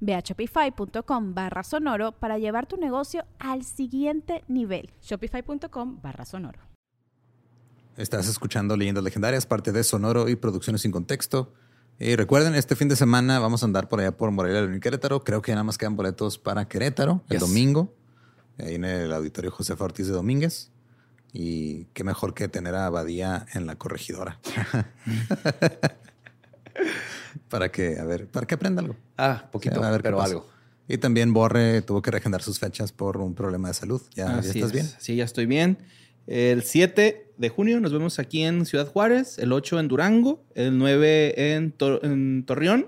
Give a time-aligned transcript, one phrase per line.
[0.00, 4.90] Ve a shopify.com barra sonoro para llevar tu negocio al siguiente nivel.
[5.02, 6.60] Shopify.com barra sonoro.
[7.96, 11.52] Estás escuchando Leyendas Legendarias, parte de Sonoro y Producciones sin Contexto.
[11.98, 15.24] Y recuerden, este fin de semana vamos a andar por allá por Morelia, y Querétaro.
[15.24, 17.48] Creo que ya nada más quedan boletos para Querétaro el Yes.
[17.48, 17.92] domingo,
[18.58, 20.70] ahí en el auditorio Josefa Ortiz de Domínguez.
[21.32, 24.38] Y qué mejor que tener a Abadía en la corregidora.
[27.48, 28.96] para que, a ver, para que aprenda algo.
[29.16, 30.46] Ah, poquito, a ver pero algo.
[30.86, 34.00] Y también Borre tuvo que reagendar sus fechas por un problema de salud.
[34.14, 34.72] ¿Ya, ya estás es.
[34.72, 34.86] bien?
[34.98, 35.78] Sí, ya estoy bien.
[36.26, 40.76] El 7 de junio nos vemos aquí en Ciudad Juárez, el 8 en Durango, el
[40.78, 42.86] 9 en, Tor- en Torreón,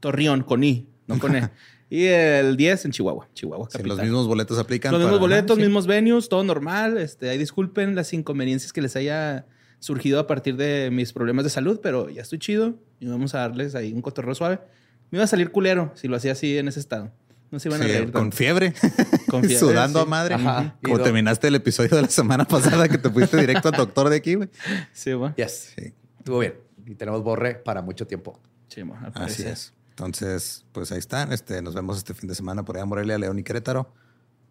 [0.00, 1.50] Torreón con I, no con E.
[1.90, 3.68] y el 10 en Chihuahua, Chihuahua.
[3.70, 3.96] Sí, capital.
[3.96, 4.92] los mismos boletos aplican.
[4.92, 5.62] Los mismos boletos, sí.
[5.62, 6.98] mismos venues, todo normal.
[6.98, 9.46] Este, ahí disculpen las inconveniencias que les haya
[9.78, 13.38] surgido a partir de mis problemas de salud, pero ya estoy chido y vamos a
[13.40, 14.60] darles ahí un cotorreo suave.
[15.10, 17.12] Me iba a salir culero si lo hacía así en ese estado.
[17.50, 18.72] No se iban a reír con fiebre,
[19.28, 20.06] Con fiebre, sudando sí.
[20.06, 20.34] a madre.
[20.34, 20.76] Ajá.
[20.82, 24.08] Como no- terminaste el episodio de la semana pasada que te fuiste directo al doctor
[24.08, 24.48] de aquí, güey.
[24.92, 25.34] Sí, va.
[25.36, 25.74] Yes.
[25.76, 25.92] Sí.
[26.18, 26.54] Estuvo bien.
[26.86, 28.40] Y tenemos borre para mucho tiempo.
[28.68, 29.72] Sí, al Así es.
[29.90, 31.32] Entonces, pues ahí están.
[31.32, 33.92] Este, nos vemos este fin de semana por allá en Morelia, León y Querétaro.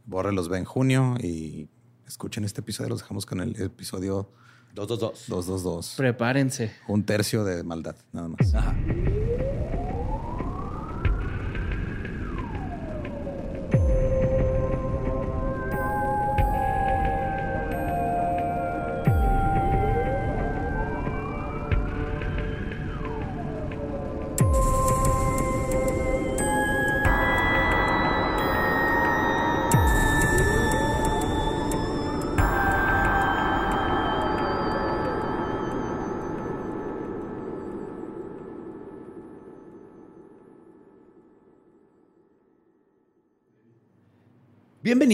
[0.06, 1.68] Borre los ve en junio y
[2.08, 2.90] escuchen este episodio.
[2.90, 4.30] Los dejamos con el episodio
[4.74, 5.28] 222.
[5.28, 5.94] 222.
[5.98, 6.72] Prepárense.
[6.88, 8.56] Un tercio de maldad, nada más.
[8.56, 8.76] Ajá.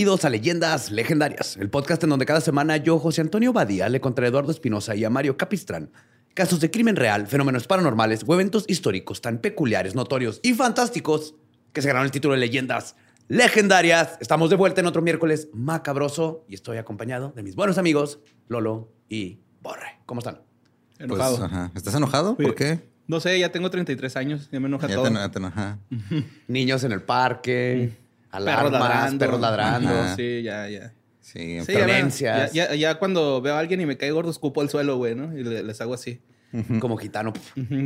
[0.09, 4.01] Bienvenidos a Leyendas Legendarias, el podcast en donde cada semana yo, José Antonio Badía, le
[4.01, 5.91] contaré a Eduardo Espinosa y a Mario Capistrán
[6.33, 11.35] casos de crimen real, fenómenos paranormales o eventos históricos tan peculiares, notorios y fantásticos
[11.73, 12.95] que se ganaron el título de Leyendas
[13.27, 14.17] Legendarias.
[14.19, 18.17] Estamos de vuelta en otro miércoles macabroso y estoy acompañado de mis buenos amigos
[18.47, 19.99] Lolo y Borre.
[20.07, 20.37] ¿Cómo están?
[20.97, 21.43] Pues, Enojado.
[21.45, 21.71] ajá.
[21.75, 22.35] ¿Estás enojado?
[22.35, 22.79] ¿Por qué?
[23.05, 25.07] No sé, ya tengo 33 años, ya me enoja Ya todo.
[25.07, 25.77] te, ya te enoja.
[26.47, 29.19] Niños en el parque, Perros alarmas, ladrando.
[29.19, 29.89] perros ladrando.
[29.89, 30.15] Ajá.
[30.15, 30.93] Sí, ya, ya.
[31.21, 34.61] Sí, Sí, ya, ya, ya- ya cuando veo a alguien y me cae gordo, escupo
[34.61, 35.37] al suelo, güey, ¿no?
[35.37, 36.21] Y le- les hago así.
[36.79, 37.31] como gitano.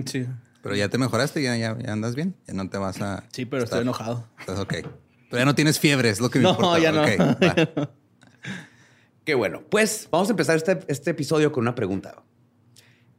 [0.05, 0.25] Sí.
[0.61, 2.33] pero ya te mejoraste, ya, ya, ya andas bien.
[2.47, 3.25] Ya no te vas a.
[3.33, 4.29] Sí, pero estar- estoy enojado.
[4.39, 4.73] Estás ok.
[5.29, 6.79] Pero ya no tienes fiebre, es lo que me No, importa.
[6.79, 7.01] ya no.
[7.03, 7.09] Ok,
[7.79, 7.89] va.
[9.25, 9.61] Qué bueno.
[9.69, 12.23] Pues vamos a empezar este, este episodio con una pregunta.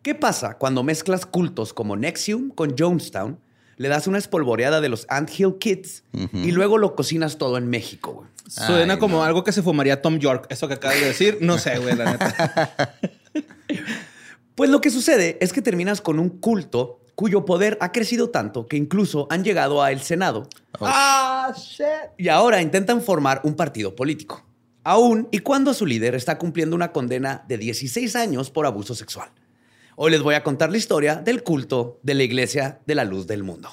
[0.03, 3.39] ¿Qué pasa cuando mezclas cultos como Nexium con Jonestown,
[3.77, 7.69] le das una espolvoreada de los Ant Hill Kids y luego lo cocinas todo en
[7.69, 8.13] México?
[8.13, 8.29] güey?
[8.49, 9.25] Suena Ay, como no.
[9.25, 10.47] algo que se fumaría Tom York.
[10.51, 12.97] Eso que acabas de decir, no sé, güey, la neta.
[14.55, 18.67] Pues lo que sucede es que terminas con un culto cuyo poder ha crecido tanto
[18.67, 20.49] que incluso han llegado al Senado.
[20.79, 20.87] Oh.
[20.89, 21.87] ¡Ah, shit!
[22.19, 24.45] Y ahora intentan formar un partido político.
[24.85, 29.31] Aún y cuando su líder está cumpliendo una condena de 16 años por abuso sexual.
[29.97, 33.27] Hoy les voy a contar la historia del culto de la Iglesia de la Luz
[33.27, 33.71] del Mundo.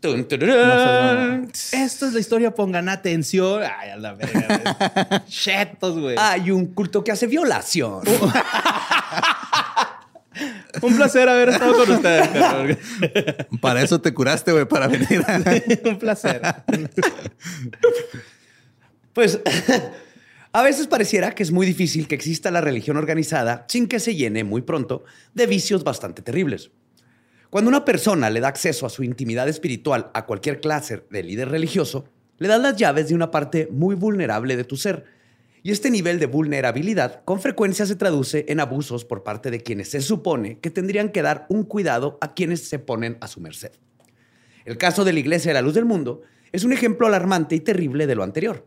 [0.00, 0.26] Tun.
[1.72, 3.62] Esto es la historia, pongan atención.
[3.62, 5.24] Ay, a la verga.
[5.28, 6.16] Chetos, güey.
[6.18, 8.02] Hay un culto que hace violación.
[10.80, 12.28] Un placer haber estado con ustedes.
[12.28, 12.78] cabrón.
[13.60, 15.22] Para eso te curaste, güey, para venir.
[15.84, 16.40] Un placer.
[19.12, 19.38] Pues
[20.54, 24.14] a veces pareciera que es muy difícil que exista la religión organizada sin que se
[24.14, 26.70] llene muy pronto de vicios bastante terribles.
[27.48, 31.48] Cuando una persona le da acceso a su intimidad espiritual a cualquier clase de líder
[31.48, 32.06] religioso,
[32.38, 35.04] le das las llaves de una parte muy vulnerable de tu ser.
[35.62, 39.90] Y este nivel de vulnerabilidad con frecuencia se traduce en abusos por parte de quienes
[39.90, 43.72] se supone que tendrían que dar un cuidado a quienes se ponen a su merced.
[44.64, 46.22] El caso de la Iglesia de la Luz del Mundo
[46.52, 48.66] es un ejemplo alarmante y terrible de lo anterior.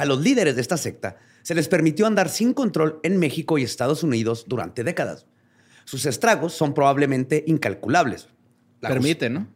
[0.00, 3.64] A los líderes de esta secta se les permitió andar sin control en México y
[3.64, 5.26] Estados Unidos durante décadas.
[5.84, 8.28] Sus estragos son probablemente incalculables.
[8.80, 9.46] La Permite, ¿no?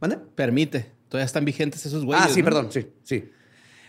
[0.00, 0.16] ¿Mande?
[0.16, 0.90] Permite.
[1.10, 2.24] Todavía están vigentes esos güeyes.
[2.24, 2.46] Ah, sí, ¿no?
[2.46, 3.30] perdón, sí, sí.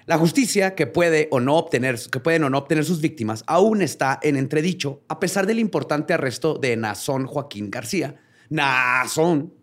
[0.05, 3.81] La justicia que puede o no obtener, que pueden o no obtener sus víctimas, aún
[3.81, 8.19] está en entredicho, a pesar del importante arresto de Nazón Joaquín García.
[8.49, 9.53] Nazón.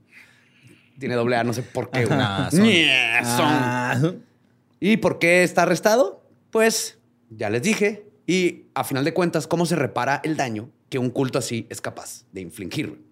[0.99, 2.07] Tiene doble A, no sé por qué.
[2.07, 2.67] Nazón.
[2.67, 3.47] Nazón.
[3.47, 4.01] Ah,
[4.81, 6.28] ¿Y por qué está arrestado?
[6.51, 6.99] Pues
[7.31, 8.09] ya les dije.
[8.27, 11.81] Y a final de cuentas, ¿cómo se repara el daño que un culto así es
[11.81, 13.03] capaz de infligir?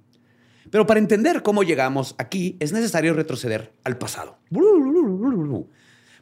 [0.71, 4.39] Pero para entender cómo llegamos aquí, es necesario retroceder al pasado.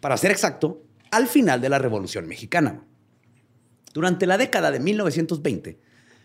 [0.00, 2.84] Para ser exacto, al final de la Revolución Mexicana.
[3.92, 5.78] Durante la década de 1920,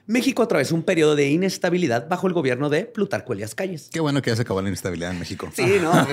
[0.07, 3.89] México atravesó un periodo de inestabilidad bajo el gobierno de Plutarco Elías Calles.
[3.91, 5.49] Qué bueno que ya se acabó la inestabilidad en México.
[5.53, 5.91] Sí, ¿no?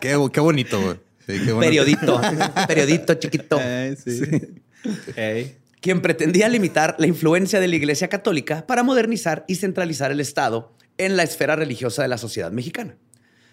[0.00, 1.07] Qué, qué bonito, güey.
[1.28, 1.60] Sí, qué bueno.
[1.60, 2.20] Periodito.
[2.68, 3.60] Periodito chiquito.
[4.02, 4.22] Sí.
[5.14, 5.56] Ey.
[5.80, 10.72] quien pretendía limitar la influencia de la Iglesia Católica para modernizar y centralizar el Estado
[10.96, 12.96] en la esfera religiosa de la sociedad mexicana.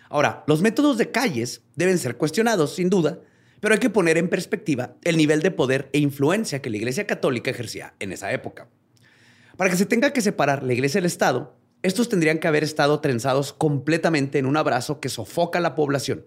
[0.08, 3.20] Ahora, los métodos de calles deben ser cuestionados, sin duda,
[3.60, 7.06] pero hay que poner en perspectiva el nivel de poder e influencia que la Iglesia
[7.06, 8.70] Católica ejercía en esa época.
[9.58, 13.02] Para que se tenga que separar la Iglesia del Estado, estos tendrían que haber estado
[13.02, 16.26] trenzados completamente en un abrazo que sofoca a la población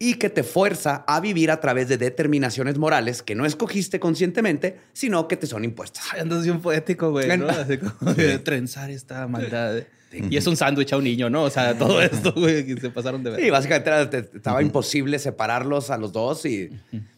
[0.00, 4.78] y que te fuerza a vivir a través de determinaciones morales que no escogiste conscientemente,
[4.92, 6.04] sino que te son impuestas.
[6.12, 7.48] Ay, andas bien poético, güey, ¿no?
[7.48, 9.82] Así como de trenzar esta maldad.
[10.12, 11.42] Y es un sándwich a un niño, ¿no?
[11.42, 13.40] O sea, todo esto, güey, que se pasaron de ver.
[13.40, 16.70] Sí, básicamente era- te- estaba imposible separarlos a los dos y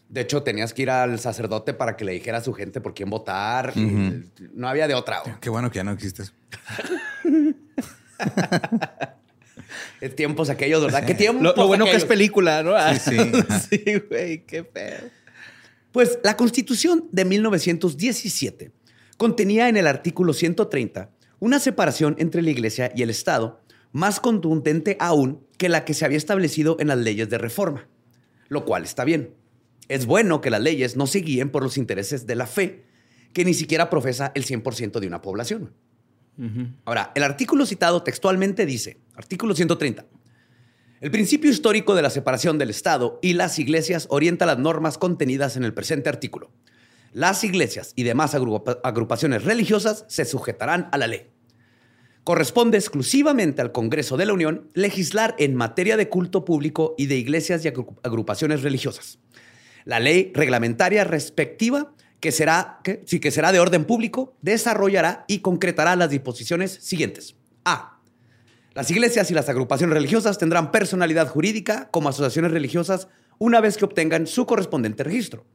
[0.09, 2.93] de hecho tenías que ir al sacerdote para que le dijera a su gente por
[2.93, 3.73] quién votar.
[3.77, 5.21] no había de otra.
[5.23, 5.35] güey.
[5.39, 6.33] Qué bueno que ya no existes.
[10.01, 11.05] Es tiempos aquellos, ¿verdad?
[11.05, 12.73] ¿Qué tiempos Lo, lo bueno que es película, ¿no?
[12.97, 13.31] Sí, sí.
[13.69, 15.09] sí, güey, qué feo.
[15.91, 18.71] Pues la Constitución de 1917
[19.17, 23.61] contenía en el artículo 130 una separación entre la Iglesia y el Estado
[23.91, 27.87] más contundente aún que la que se había establecido en las leyes de reforma,
[28.47, 29.35] lo cual está bien.
[29.89, 32.85] Es bueno que las leyes no se guíen por los intereses de la fe,
[33.33, 35.73] que ni siquiera profesa el 100% de una población.
[36.85, 40.05] Ahora, el artículo citado textualmente dice, artículo 130,
[41.01, 45.55] el principio histórico de la separación del Estado y las iglesias orienta las normas contenidas
[45.57, 46.51] en el presente artículo.
[47.13, 51.27] Las iglesias y demás agrupa- agrupaciones religiosas se sujetarán a la ley.
[52.23, 57.17] Corresponde exclusivamente al Congreso de la Unión legislar en materia de culto público y de
[57.17, 59.17] iglesias y agru- agrupaciones religiosas.
[59.85, 65.39] La ley reglamentaria respectiva, que será, que, sí, que será de orden público, desarrollará y
[65.39, 67.35] concretará las disposiciones siguientes.
[67.65, 67.99] A.
[68.73, 73.85] Las iglesias y las agrupaciones religiosas tendrán personalidad jurídica como asociaciones religiosas una vez que
[73.85, 75.45] obtengan su correspondiente registro.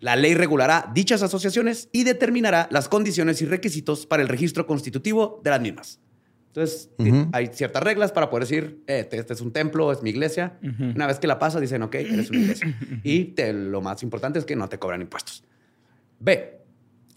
[0.00, 5.40] La ley regulará dichas asociaciones y determinará las condiciones y requisitos para el registro constitutivo
[5.44, 6.00] de las mismas.
[6.48, 7.28] Entonces, Ujú.
[7.32, 10.58] hay ciertas reglas para poder decir, eh, este, este es un templo, es mi iglesia.
[10.94, 12.78] Una vez que la pasas, dicen, ok, eres una iglesia.
[13.04, 15.44] y te- lo más importante es que no te cobran impuestos.
[16.18, 16.58] B.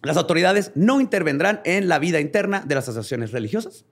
[0.04, 3.86] Las autoridades no intervendrán en la vida interna de las asociaciones religiosas.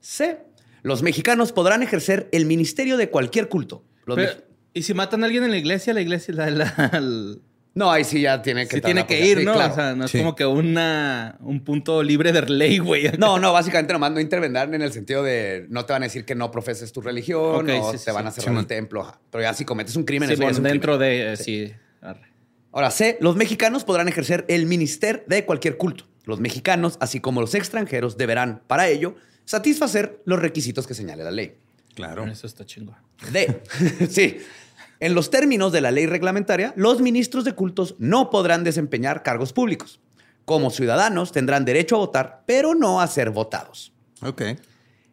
[0.00, 0.38] C.
[0.82, 3.84] Los mexicanos podrán ejercer el ministerio de cualquier culto.
[4.04, 4.44] Los Pero, mex-
[4.74, 7.40] y si matan a alguien en la iglesia, la iglesia, la, la- el-
[7.74, 9.54] no, ahí sí ya tiene que sí tiene que ir, Sí, ¿no?
[9.54, 9.72] claro.
[9.72, 10.18] O sea, no es Sí.
[10.18, 13.10] como que una, un punto libre de ley, güey.
[13.18, 16.24] No, no, básicamente nomás no intervendrán en el sentido de no te van a decir
[16.26, 19.10] que no profeses tu religión Ok, o sí, te sí, van a cerrar el templo.
[19.30, 21.30] Pero ya si cometes un crimen, Sí, eso ya es un dentro crimen.
[21.30, 21.36] de...
[21.38, 21.72] Sí.
[22.02, 22.31] arre.
[22.72, 26.06] Ahora, C, los mexicanos podrán ejercer el ministerio de cualquier culto.
[26.24, 29.14] Los mexicanos, así como los extranjeros, deberán, para ello,
[29.44, 31.56] satisfacer los requisitos que señale la ley.
[31.94, 32.26] Claro.
[32.26, 32.96] Eso está chingón.
[33.30, 33.62] D.
[34.10, 34.38] sí.
[35.00, 39.52] En los términos de la ley reglamentaria, los ministros de cultos no podrán desempeñar cargos
[39.52, 40.00] públicos.
[40.44, 43.92] Como ciudadanos tendrán derecho a votar, pero no a ser votados.
[44.22, 44.42] Ok.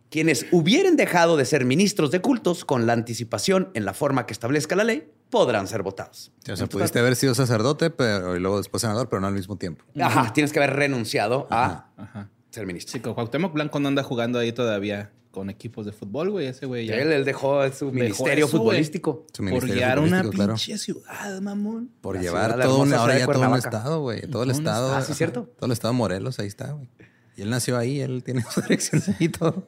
[0.10, 4.34] Quienes hubieren dejado de ser ministros de cultos con la anticipación en la forma que
[4.34, 6.32] establezca la ley, podrán ser votados.
[6.52, 9.58] O sea, pudiste haber sido sacerdote, pero y luego después senador, pero no al mismo
[9.58, 9.86] tiempo.
[10.00, 12.30] Ajá, tienes que haber renunciado a Ajá.
[12.50, 12.94] ser ministro.
[12.94, 16.48] Sí, con Cuauhtémoc Blanco no anda jugando ahí todavía con equipos de fútbol, güey.
[16.48, 16.96] Ese güey ya...
[16.96, 19.26] Él, él dejó su ministerio eso, futbolístico.
[19.32, 20.54] Su por ministerio guiar una claro.
[20.54, 21.92] pinche ciudad, mamón.
[22.02, 24.22] Por La llevar ciudad todo un, ahora ya todo un estado, güey.
[24.22, 24.96] Todo el estado.
[24.96, 25.14] Ah, sí, ajá.
[25.16, 25.54] cierto.
[25.58, 26.90] Todo el estado de Morelos, ahí está, güey.
[27.38, 29.68] Y él nació ahí, él tiene su dirección y todo.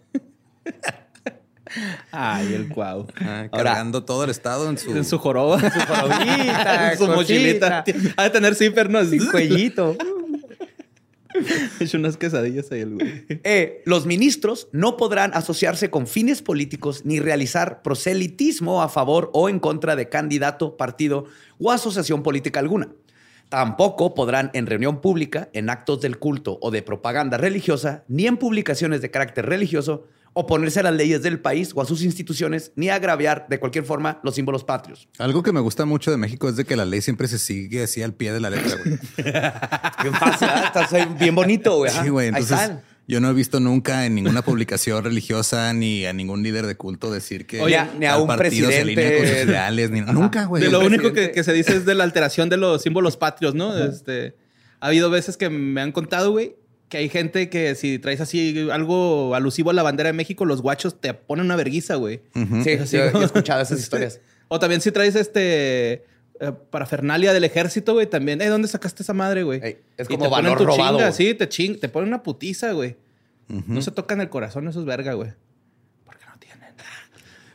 [2.11, 3.07] Ay, el cuau.
[3.19, 4.95] Ah, Ahora- cargando todo el estado en su...
[4.95, 5.59] En su joroba.
[5.61, 7.83] En su jorobita, en su mochilita.
[8.17, 8.99] Ha de tener zipper, ¿no?
[9.31, 9.95] Cuellito.
[11.79, 13.25] He hecho unas quesadillas ahí el güey.
[13.43, 19.47] Eh, los ministros no podrán asociarse con fines políticos ni realizar proselitismo a favor o
[19.49, 21.25] en contra de candidato, partido
[21.59, 22.89] o asociación política alguna.
[23.49, 28.37] Tampoco podrán en reunión pública, en actos del culto o de propaganda religiosa, ni en
[28.37, 32.89] publicaciones de carácter religioso, oponerse a las leyes del país o a sus instituciones, ni
[32.89, 35.09] agraviar de cualquier forma los símbolos patrios.
[35.17, 37.83] Algo que me gusta mucho de México es de que la ley siempre se sigue
[37.83, 38.97] así al pie de la letra, güey.
[40.01, 40.65] Bien fácil, ¿verdad?
[40.65, 41.91] Estás ahí bien bonito, güey.
[41.91, 42.27] Sí, güey.
[42.27, 42.81] Ahí Entonces, están.
[43.07, 47.11] yo no he visto nunca en ninguna publicación religiosa ni a ningún líder de culto
[47.11, 49.51] decir que Oye, ni a un partido se alinea con sus presidente.
[49.51, 50.63] ideales, ni nunca, güey.
[50.63, 51.33] De lo único que, presidente.
[51.35, 53.77] que se dice es de la alteración de los símbolos patrios, ¿no?
[53.77, 54.35] Este,
[54.79, 56.55] ha habido veces que me han contado, güey,
[56.91, 60.61] que hay gente que si traes así algo alusivo a la bandera de México, los
[60.61, 62.19] guachos te ponen una verguiza, güey.
[62.63, 64.19] Sí, Así yo- yo como- he escuchado esas historias.
[64.49, 66.03] O también si traes este
[66.41, 69.61] eh, parafernalia del ejército, güey, también, eh, ¿dónde sacaste esa madre, güey?
[69.63, 72.09] Ey, es Y como te ponen valor tu robado, chinga, sí, te ching, te ponen
[72.09, 72.97] una putiza, güey.
[73.47, 75.31] No se tocan el corazón esos verga, güey.
[76.05, 76.73] Porque no tienen.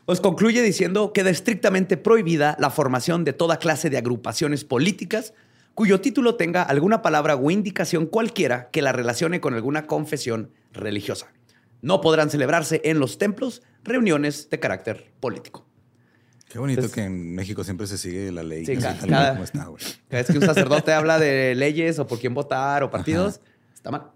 [0.06, 5.34] Pues concluye diciendo queda estrictamente prohibida la formación de toda clase de agrupaciones políticas
[5.76, 11.26] cuyo título tenga alguna palabra o indicación cualquiera que la relacione con alguna confesión religiosa.
[11.83, 15.66] No podrán celebrarse en los templos reuniones de carácter político.
[16.49, 18.64] Qué bonito Entonces- que en México siempre se sigue la ley.
[18.64, 19.64] Sí, cada- como está.
[20.09, 23.40] Cada vez que un sacerdote habla de leyes o por quién votar o partidos,
[23.75, 24.12] está mal.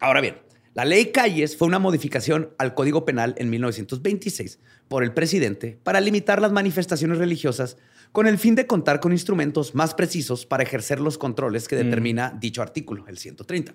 [0.00, 0.38] Ahora bien,
[0.74, 4.58] la ley Calles fue una modificación al Código Penal en 1926
[4.88, 7.76] por el presidente para limitar las manifestaciones religiosas
[8.12, 12.36] con el fin de contar con instrumentos más precisos para ejercer los controles que determina
[12.40, 13.74] dicho artículo, el 130.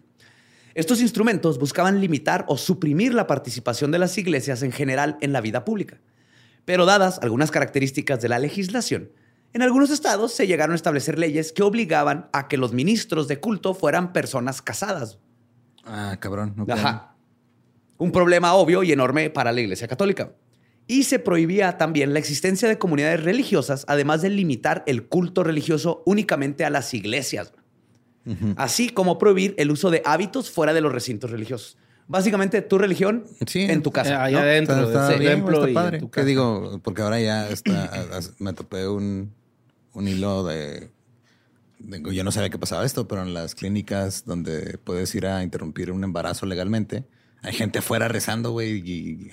[0.76, 5.42] Estos instrumentos buscaban limitar o suprimir la participación de las iglesias en general en la
[5.42, 6.00] vida pública.
[6.66, 9.12] Pero dadas algunas características de la legislación,
[9.54, 13.40] en algunos estados se llegaron a establecer leyes que obligaban a que los ministros de
[13.40, 15.20] culto fueran personas casadas.
[15.86, 16.56] Ah, cabrón.
[16.60, 16.70] ok.
[16.72, 17.16] Ajá.
[17.98, 20.32] Un problema obvio y enorme para la Iglesia Católica.
[20.88, 26.04] Y se prohibía también la existencia de comunidades religiosas, además de limitar el culto religioso
[26.06, 27.54] únicamente a las iglesias.
[28.56, 31.78] Así como prohibir el uso de hábitos fuera de los recintos religiosos.
[32.08, 33.62] Básicamente, tu religión Sí.
[33.62, 34.14] en tu casa.
[34.14, 34.40] Eh, ahí ¿no?
[34.40, 34.76] adentro.
[34.76, 35.98] Está, está del bien, templo está y padre.
[35.98, 36.80] en tu ¿Qué digo?
[36.84, 38.10] Porque ahora ya está,
[38.40, 39.34] me topé un,
[39.94, 40.90] un hilo de,
[41.80, 45.44] de- Yo no sabía que pasaba esto, pero en las clínicas donde puedes ir a
[45.44, 47.06] interrumpir un embarazo legalmente,
[47.42, 49.32] hay gente afuera rezando, güey, y,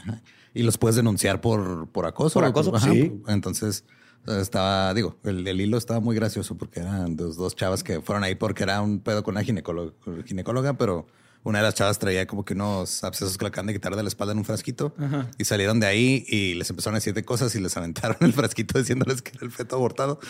[0.55, 2.35] y los puedes denunciar por, por acoso.
[2.35, 3.21] Por acoso, ajá, sí.
[3.29, 3.85] Entonces,
[4.27, 8.25] estaba, digo, el, el hilo estaba muy gracioso porque eran dos, dos chavas que fueron
[8.25, 9.93] ahí porque era un pedo con una ginecóloga,
[10.27, 11.07] ginecóloga pero
[11.43, 14.03] una de las chavas traía como que unos abscesos que le acaban de quitar de
[14.03, 14.95] la espalda en un frasquito
[15.39, 18.33] y salieron de ahí y les empezaron a decir de cosas y les aventaron el
[18.35, 20.21] frasquito diciéndoles que era el feto abortado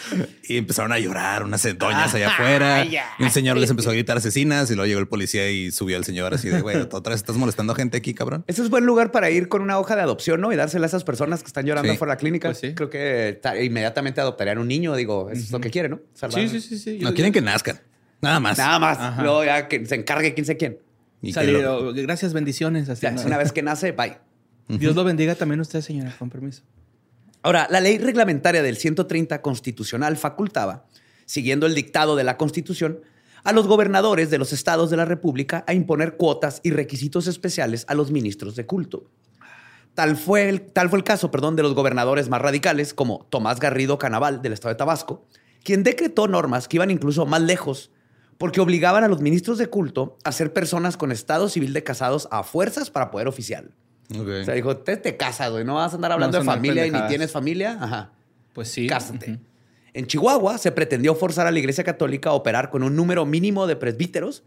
[0.45, 2.85] y empezaron a llorar unas doñas allá afuera
[3.19, 5.97] y un señor les empezó a gritar asesinas y luego llegó el policía y subió
[5.97, 8.45] al señor así de güey, otra vez estás molestando a gente aquí, cabrón.
[8.47, 10.53] Ese es buen lugar para ir con una hoja de adopción, ¿no?
[10.53, 11.99] Y dársela a esas personas que están llorando Sí.
[11.99, 12.49] fuera de la clínica.
[12.49, 12.75] Pues sí.
[12.75, 14.95] Creo que ta- inmediatamente adoptarían un niño.
[14.95, 15.99] Digo, eso es lo que quiere, ¿no?
[16.15, 16.99] Salvar- Sí, sí, sí, sí.
[17.01, 17.81] No quieren que nazcan,
[18.21, 18.59] nada más.
[18.59, 18.99] Nada más.
[18.99, 19.23] Ajá.
[19.23, 20.79] Luego ya que se encargue quién sé quién.
[21.23, 22.89] Y lo- gracias, bendiciones.
[22.89, 23.23] Así, Ya, ¿no?
[23.23, 24.19] Una vez que nace, bye.
[24.69, 26.63] Dios lo bendiga también a usted, señora, con permiso.
[27.43, 30.87] Ahora, la ley reglamentaria del 130 constitucional facultaba,
[31.27, 33.01] siguiendo el dictado de la Constitución,
[33.43, 37.85] a los gobernadores de los estados de la República a imponer cuotas y requisitos especiales
[37.89, 39.11] a los ministros de culto.
[39.95, 43.59] Tal fue el, tal fue el caso perdón, de los gobernadores más radicales, como Tomás
[43.59, 45.27] Garrido Canaval del estado de Tabasco,
[45.65, 47.91] quien decretó normas que iban incluso más lejos,
[48.41, 52.27] porque obligaban a los ministros de culto a ser personas con estado civil de casados
[52.31, 53.65] a fuerzas para poder oficiar.
[54.19, 54.29] Ok.
[54.41, 56.87] O sea, dijo, te, te casas, güey, no vas a andar hablando a de familia
[56.87, 57.77] y ni tienes familia.
[57.79, 58.13] Ajá.
[58.55, 58.87] Pues sí.
[58.87, 59.33] Cásate.
[59.33, 59.41] Ujú.
[59.93, 63.67] En Chihuahua se pretendió forzar a la Iglesia Católica a operar con un número mínimo
[63.67, 64.43] de presbíteros.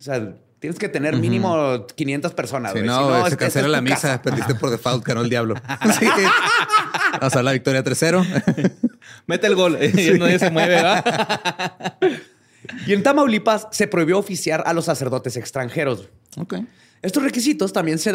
[0.00, 2.72] O sea, tienes que tener mínimo 500 personas.
[2.72, 2.88] Si güey.
[2.90, 4.22] no, Si es- se cancela la misa, casa.
[4.22, 5.54] perdiste por default, ganó el diablo.
[6.00, 6.06] Sí.
[7.20, 8.80] Vamos a la victoria 3-0.
[9.28, 9.78] Mete el gol.
[9.80, 11.04] Y nadie se mueve, ¿va?
[12.86, 16.08] Y en Tamaulipas se prohibió oficiar a los sacerdotes extranjeros.
[16.36, 16.54] ok.
[17.02, 18.12] Estos requisitos también se,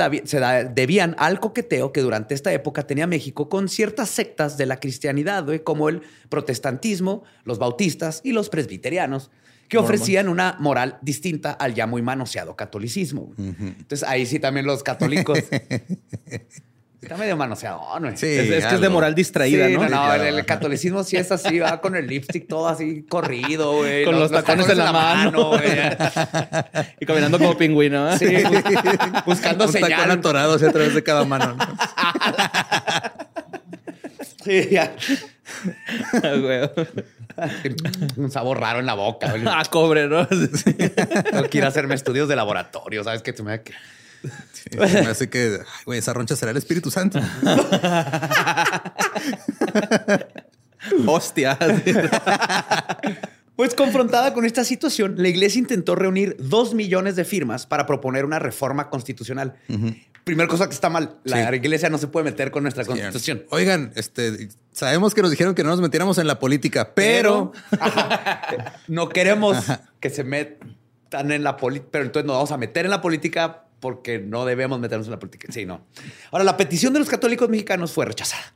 [0.76, 5.44] debían al coqueteo que durante esta época tenía México con ciertas sectas de la cristianidad,
[5.44, 9.32] güey, como el protestantismo, los bautistas y los presbiterianos,
[9.70, 13.34] que ofrecían una moral distinta al ya muy manoseado catolicismo.
[13.36, 13.56] güey.
[13.60, 15.40] Entonces ahí sí también los católicos
[17.06, 18.10] Está medio manoseado, ¿no?
[18.18, 19.84] Sí, Es, es que es de moral distraída, Sí, ¿no?
[19.88, 23.74] no, no, el, el catolicismo sí es así, va con el lipstick todo así corrido,
[23.78, 24.04] güey.
[24.06, 25.50] Con los tacones en la mano.
[25.50, 25.62] güey.
[27.00, 28.12] Y caminando como pingüino.
[28.12, 28.18] ¿eh?
[28.18, 31.56] Sí, bus- buscando Un tacón atorado hacia a través de cada mano.
[31.56, 31.66] ¿no?
[34.44, 34.96] Sí, ya.
[36.22, 36.70] Güey.
[38.18, 39.30] Un sabor raro en la boca.
[39.32, 39.44] güey.
[39.46, 40.28] Ah, cobre, ¿no?
[40.28, 43.34] Tengo que ir a hacerme estudios de laboratorio, ¿sabes qué?
[43.34, 43.74] Se me da que-
[44.54, 47.20] Sí, me hace que, ay, güey, esa roncha será el Espíritu Santo.
[51.08, 51.58] Hostia.
[53.56, 58.26] Pues confrontada con esta situación, la iglesia intentó reunir dos millones de firmas para proponer
[58.26, 59.56] una reforma constitucional.
[60.26, 61.56] Primera cosa que está mal, la Sí.
[61.56, 63.44] iglesia no se puede meter con nuestra constitución.
[63.52, 68.74] Oigan, este, sabemos que nos dijeron que no nos metiéramos en la política, pero, Ajá.
[68.88, 69.58] no queremos
[70.00, 73.65] que se metan en la política, pero entonces nos vamos a meter en la política
[73.80, 75.48] porque no debemos meternos en la política.
[75.52, 75.86] Sí, no.
[76.32, 78.54] Ahora, la petición de los católicos mexicanos fue rechazada.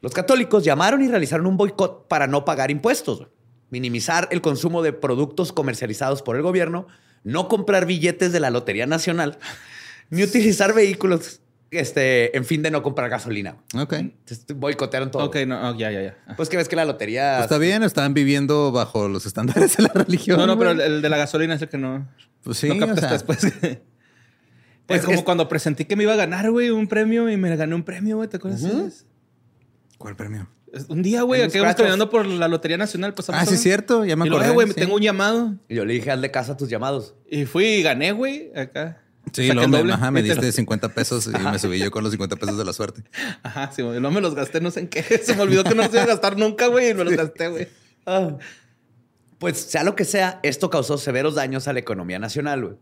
[0.00, 3.26] Los católicos llamaron y realizaron un boicot para no pagar impuestos,
[3.68, 6.86] minimizar el consumo de productos comercializados por el gobierno,
[7.22, 9.38] no comprar billetes de la Lotería Nacional,
[10.08, 11.40] ni utilizar vehículos
[11.70, 13.56] este, en fin de no comprar gasolina.
[13.74, 13.92] ok.
[13.94, 15.24] Entonces, boicotearon todo.
[15.24, 16.16] ok, no, oh, ya, ya, ya.
[16.36, 17.34] Pues que ves que la lotería...
[17.36, 20.38] Pues está bien, están viviendo bajo los estándares de la religión.
[20.38, 22.08] No, no, pero el, el de la gasolina es el que no.
[22.42, 23.38] Pues sí, no o sea, después.
[24.86, 27.54] Pues como es- cuando presentí que me iba a ganar, güey, un premio y me
[27.56, 28.28] gané un premio, güey.
[28.28, 29.04] ¿Te acuerdas?
[29.98, 30.48] ¿Cuál premio?
[30.88, 33.14] Un día, güey, acá íbamos caminando por la Lotería Nacional.
[33.14, 34.48] Pues, Ah, sí, es cierto, ya me Y acordé.
[34.48, 34.74] "Eh, güey, sí.
[34.74, 35.54] tengo un llamado.
[35.68, 37.14] Y yo le dije, hazle caso a tus llamados.
[37.30, 39.00] Y fui y gané, güey, acá.
[39.32, 39.92] Sí, luego me, doble.
[39.94, 42.64] ajá, me diste lo- 50 pesos y me subí yo con los 50 pesos de
[42.64, 43.02] la suerte.
[43.42, 43.82] Ajá, sí.
[43.82, 45.02] No me los gasté, no sé en qué.
[45.24, 47.48] Se me olvidó que no los iba a gastar nunca, güey, y me los gasté,
[47.48, 47.68] güey.
[49.38, 52.76] Pues sea lo que sea, esto causó severos daños a la economía nacional, güey.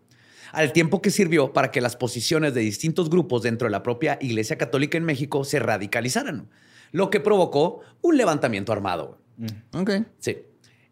[0.55, 4.19] Al tiempo que sirvió para que las posiciones de distintos grupos dentro de la propia
[4.21, 6.49] Iglesia Católica en México se radicalizaran,
[6.93, 9.19] lo que provocó un levantamiento armado.
[9.37, 9.51] güey.
[9.73, 10.07] Ok.
[10.19, 10.39] Sí.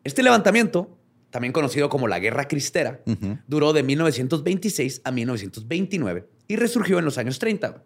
[0.05, 0.99] Este levantamiento,
[1.31, 3.03] también conocido como la Guerra Cristera,
[3.47, 7.69] duró de 1926 a 1929 y resurgió en los años 30.
[7.69, 7.83] güey.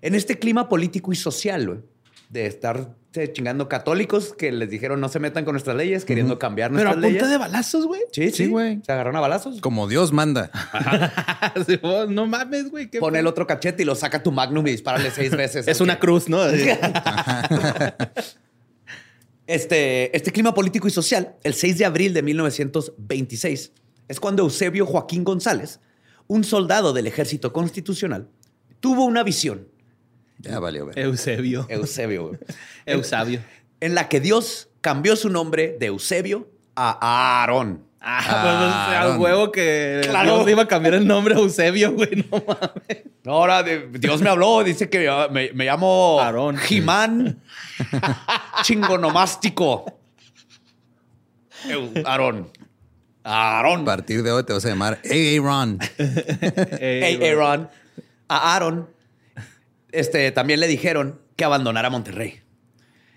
[0.00, 1.78] En este clima político y social, güey,
[2.28, 2.94] de estar
[3.32, 6.94] chingando católicos que les dijeron no se metan con nuestras leyes, queriendo cambiar Pero a
[6.94, 7.30] nuestras punta leyes.
[7.30, 8.02] de balazos, güey.
[8.12, 8.80] Sí, sí, Sí, güey.
[8.84, 9.60] Se agarraron a balazos.
[9.60, 10.50] Como Dios manda.
[11.66, 12.86] Sí, no mames, güey.
[12.88, 15.66] Pon el otro cachete y lo saca tu magnum y dispárale seis veces.
[15.66, 16.38] Es una cruz, ¿no?
[19.46, 23.72] Este, este clima político y social, el 6 de abril de 1926,
[24.06, 25.80] es cuando Eusebio Joaquín González,
[26.26, 28.28] un soldado del ejército constitucional,
[28.80, 29.68] tuvo una visión,
[30.38, 30.98] Ya valió, ver.
[30.98, 31.66] Eusebio.
[31.68, 32.38] Eusebio, güey,
[32.86, 33.40] Eusabio.
[33.80, 37.84] en la que Dios cambió su nombre de Eusebio a Aarón.
[38.00, 39.20] Ah, pues, Aarón.
[39.20, 40.36] huevo que Claro.
[40.36, 42.24] Dios iba a cambiar el nombre a Eusebio, güey.
[42.30, 43.02] No mames.
[43.26, 46.56] Ahora de- Dios me habló, dice que me, me llamo Aarón.
[46.56, 47.42] Jimán
[48.62, 49.98] Chingonomástico.
[51.68, 52.48] Eu- Aarón.
[53.24, 53.82] Aarón.
[53.82, 55.78] A partir de hoy te vas a llamar Aaron.
[56.78, 57.68] Hey, Aaron.
[58.28, 58.88] A Aaron
[59.92, 62.40] este, también le dijeron que abandonara Monterrey.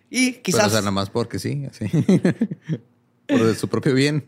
[0.09, 0.67] Y Pero, quizás.
[0.67, 1.85] o sea, nada más porque sí, así.
[3.27, 4.25] Por su propio bien.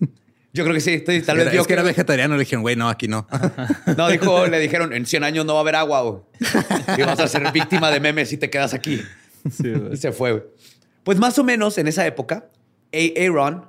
[0.54, 0.92] yo creo que sí.
[0.92, 2.36] estoy- Tal vez Era- vio es que era que- vegetariano.
[2.36, 3.28] Le dijeron, güey, no, aquí no.
[3.98, 6.02] No, dijo, le dijeron, en 100 años no va a haber agua.
[6.04, 6.22] güey.
[6.98, 9.02] Y vas a ser víctima de memes si te quedas aquí.
[9.52, 9.74] Sí.
[9.92, 10.32] Y se fue.
[10.32, 10.44] güey.
[11.04, 12.50] Pues más o menos en esa época,
[12.94, 13.66] A- Aaron,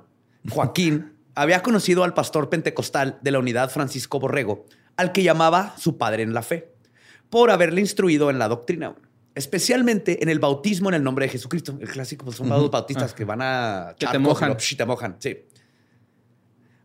[0.49, 5.97] Joaquín, había conocido al pastor pentecostal de la unidad Francisco Borrego, al que llamaba su
[5.97, 6.69] padre en la fe,
[7.29, 8.95] por haberle instruido en la doctrina,
[9.33, 11.77] especialmente en el bautismo en el nombre de Jesucristo.
[11.81, 13.95] El clásico, pues son los bautistas que van a...
[13.99, 14.49] Que te mojan.
[14.49, 15.37] lo- psh, te mojan, sí.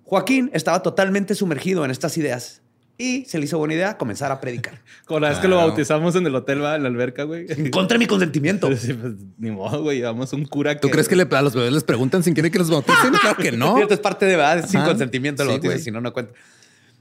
[0.05, 2.63] Joaquín estaba totalmente sumergido en estas ideas
[2.99, 4.83] y se le hizo buena idea comenzar a predicar.
[5.07, 7.71] Con la vez que lo bautizamos en el hotel, va, en la alberca, güey.
[7.71, 8.69] Contra mi consentimiento.
[8.77, 9.99] Sí, pues, ni modo, güey.
[9.99, 10.81] Llevamos un cura que.
[10.81, 13.13] ¿Tú crees que le- a los bebés les preguntan si quieren que los bauticen?
[13.21, 13.77] Claro que no.
[13.77, 14.89] Cierto, es parte de verdad, sin Ajá.
[14.89, 16.35] consentimiento el Sí, si no, no cuenta.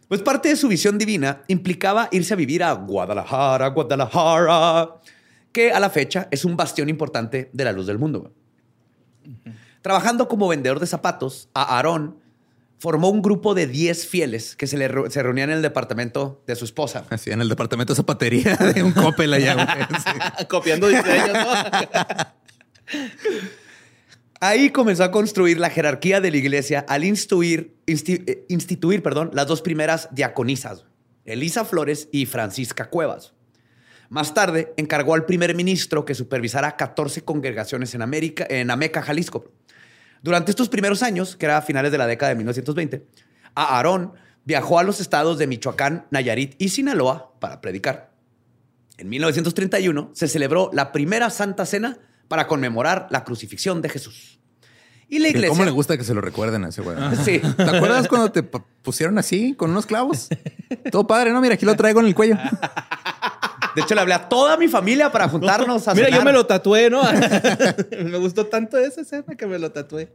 [0.09, 4.95] Pues parte de su visión divina implicaba irse a vivir a Guadalajara, Guadalajara,
[5.53, 8.33] que a la fecha es un bastión importante de la luz del mundo.
[9.81, 12.17] Trabajando como vendedor de zapatos, a Aarón
[12.79, 16.41] formó un grupo de 10 fieles que se, le re- se reunían en el departamento
[16.47, 17.05] de su esposa.
[17.09, 19.87] Así en el departamento de zapatería de un Coppel allá.
[20.49, 21.53] Copiando diseños, ¿no?
[24.41, 29.31] Ahí comenzó a construir la jerarquía de la iglesia al instituir, insti- eh, instituir perdón,
[29.33, 30.85] las dos primeras diaconisas,
[31.25, 33.33] Elisa Flores y Francisca Cuevas.
[34.09, 39.51] Más tarde encargó al primer ministro que supervisara 14 congregaciones en América, en Ameca, Jalisco.
[40.23, 43.05] Durante estos primeros años, que era a finales de la década de 1920,
[43.55, 44.13] a Aarón
[44.45, 48.11] viajó a los estados de Michoacán, Nayarit y Sinaloa para predicar.
[48.97, 54.39] En 1931 se celebró la primera Santa Cena para conmemorar la crucifixión de Jesús.
[55.09, 55.49] Y la iglesia...
[55.49, 56.95] ¿Cómo le gusta que se lo recuerden a ese güey?
[57.25, 57.39] Sí.
[57.39, 60.29] ¿Te acuerdas cuando te pusieron así, con unos clavos?
[60.91, 61.41] Todo padre, ¿no?
[61.41, 62.37] Mira, aquí lo traigo en el cuello.
[63.75, 66.45] De hecho, le hablé a toda mi familia para juntarnos a Mira, yo me lo
[66.45, 67.01] tatué, ¿no?
[68.03, 70.13] me gustó tanto esa escena que me lo tatué.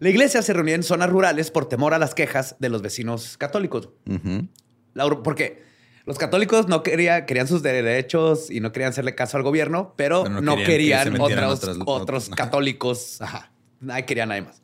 [0.00, 3.36] La iglesia se reunía en zonas rurales por temor a las quejas de los vecinos
[3.38, 3.90] católicos.
[4.08, 4.48] Ujú.
[4.94, 5.62] La ur- porque
[6.06, 10.24] los católicos no quería, querían sus derechos y no querían hacerle caso al gobierno, pero,
[10.24, 13.20] Pero no no, querían otros, otras- otros católicos.
[13.22, 13.50] Ajá.
[13.80, 14.62] Nadie quería nadie más.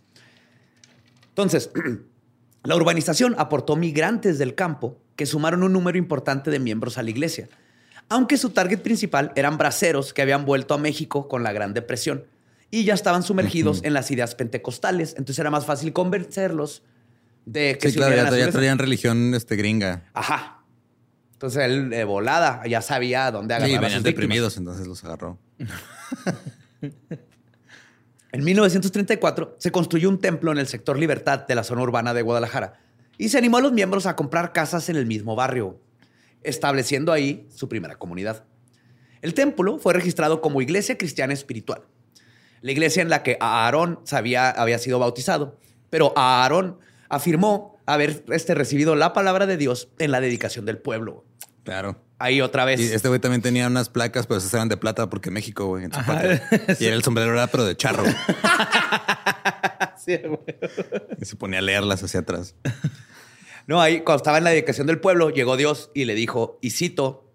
[1.28, 1.70] Entonces,
[2.64, 7.10] la urbanización aportó migrantes del campo que sumaron un número importante de miembros a la
[7.10, 7.48] iglesia,
[8.08, 12.24] aunque su target principal eran braceros que habían vuelto a México con la Gran Depresión
[12.70, 15.10] y ya estaban sumergidos en las ideas pentecostales.
[15.10, 16.82] Entonces era más fácil convencerlos
[17.44, 20.04] de que Sí, se claro, ya, traían religión este, gringa.
[20.14, 20.59] Ajá.
[21.40, 25.38] Entonces él de volada ya sabía dónde agarrar Sí, a venían deprimidos, entonces los agarró.
[28.32, 32.22] En 1934 se construyó un templo en el sector Libertad de la zona urbana de
[32.22, 32.78] Guadalajara
[33.18, 35.80] y se animó a los miembros a comprar casas en el mismo barrio,
[36.44, 38.44] estableciendo ahí su primera comunidad.
[39.20, 41.82] El templo fue registrado como iglesia cristiana espiritual,
[42.60, 48.96] la iglesia en la que Aarón había sido bautizado, pero Aarón afirmó haber este, recibido
[48.96, 51.24] la palabra de Dios en la dedicación del pueblo.
[51.64, 52.02] Claro.
[52.18, 52.80] Ahí otra vez.
[52.80, 55.84] Y este güey también tenía unas placas, pero esas eran de plata porque México, güey,
[55.84, 56.00] en su.
[56.80, 58.04] Y era el sombrero era pero de charro.
[60.04, 60.40] Sí, güey.
[61.20, 62.54] Y se ponía a leerlas hacia atrás.
[63.66, 66.70] No, ahí cuando estaba en la dedicación del pueblo, llegó Dios y le dijo, y
[66.70, 67.30] cito,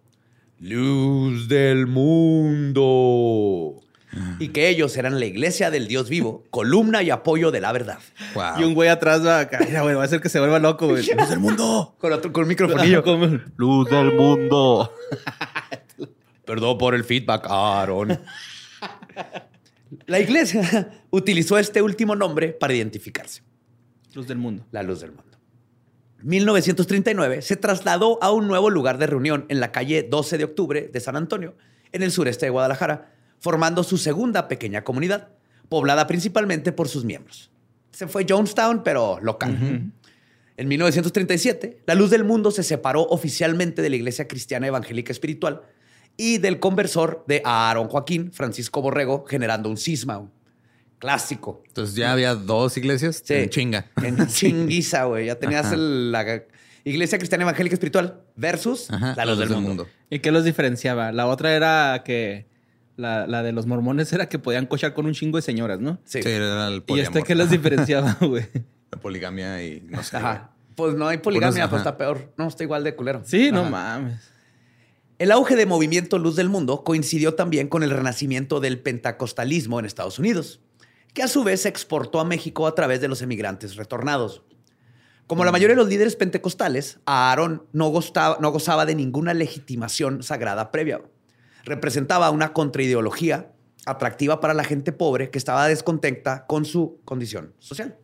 [0.60, 2.84] luz del mundo.
[4.40, 8.00] Y que ellos eran la iglesia del Dios vivo, columna y apoyo de la verdad.
[8.34, 8.60] Wow.
[8.60, 9.60] Y un güey atrás va acá.
[9.66, 11.06] Mira, güey, va a hacer que se vuelva loco, güey.
[11.06, 11.96] ¡Luz del mundo!
[12.00, 13.04] Con otro con un microfonillo.
[13.58, 14.94] Luz del mundo.
[16.46, 18.20] Perdón por el feedback, Aaron.
[20.08, 23.42] La iglesia utilizó este último nombre para identificarse,
[24.14, 24.66] Luz del mundo.
[24.72, 25.38] la luz del mundo.
[26.22, 30.90] 1939 se trasladó a un nuevo lugar de reunión en la calle 12 de octubre
[30.92, 31.56] de San Antonio,
[31.92, 33.15] en el sureste de Guadalajara,
[33.46, 35.28] formando su segunda pequeña comunidad,
[35.70, 37.52] poblada principalmente por sus miembros.
[37.92, 39.92] Se fue Jonestown, pero local.
[40.58, 45.62] En 1937, la luz del mundo se separó oficialmente de la Iglesia Cristiana Evangélica Espiritual
[46.18, 50.18] y del conversor de Aarón Joaquín, Francisco Borrego, generando un cisma.
[50.18, 50.32] un
[50.98, 51.62] Clásico.
[51.68, 53.36] Entonces ya había dos iglesias Sí.
[53.36, 53.92] en chinga.
[54.02, 55.28] En chinguiza, güey.
[55.28, 56.42] Ya tenías el- la
[56.84, 59.88] Iglesia Cristiana Evangélica Espiritual versus Ajá, la luz del mundo.
[60.10, 61.12] ¿Y qué los diferenciaba?
[61.12, 62.48] La otra era que...
[62.98, 66.00] La, la de los mormones era que podían cochar con un chingo de señoras, ¿no?
[66.06, 66.24] Sí.
[66.24, 67.18] Sí, era el ¿Y poliamor.
[67.18, 68.46] este qué los diferenciaba, güey?
[68.92, 70.16] La poligamia y no sé.
[70.18, 70.52] Ajá.
[70.76, 71.90] Pues no hay poligamia, Unos- pues ajá.
[71.90, 72.34] está peor.
[72.38, 73.22] No, está igual de culero.
[73.26, 74.32] Sí, no mames.
[75.20, 79.86] El auge de movimiento Luz del Mundo coincidió también con el renacimiento del pentecostalismo en
[79.86, 80.60] Estados Unidos,
[81.14, 84.42] que a su vez se exportó a México a través de los emigrantes retornados.
[85.28, 90.22] Como la mayoría de los líderes pentecostales, Aarón no, gozaba- no gozaba de ninguna legitimación
[90.24, 91.02] sagrada previa.
[91.66, 93.52] Representaba una contraideología
[93.86, 97.98] atractiva para la gente pobre que estaba descontenta con su condición social.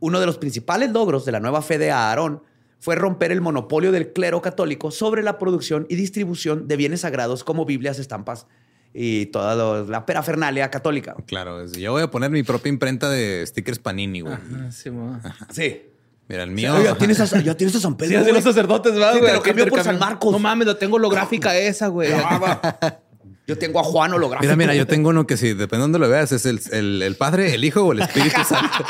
[0.00, 2.42] Uno de los principales logros de la nueva fe de Aarón
[2.80, 7.44] fue romper el monopolio del clero católico sobre la producción y distribución de bienes sagrados
[7.44, 8.46] como Biblias, estampas
[8.92, 11.14] y toda lo- la parafernalia católica.
[11.26, 14.36] Claro, yo voy a poner mi propia imprenta de stickers Panini, güey.
[15.50, 15.82] Sí.
[16.32, 16.74] Mira, el mío.
[16.98, 18.08] Tienes a, ya tienes a San Pedro.
[18.08, 18.34] Sí, así güey.
[18.34, 19.30] los sacerdotes, ¿verdad, Sí, güey?
[19.30, 19.82] te lo Que cambió por.
[19.84, 20.32] San Marcos.
[20.32, 22.10] No mames, lo tengo holográfica esa, güey.
[23.46, 24.44] Yo tengo a Juan holográfico.
[24.54, 27.02] Mira, mira, yo tengo uno que si depende de dónde lo veas, es el, el-
[27.02, 28.84] el Padre, el Hijo o el Espíritu Santo.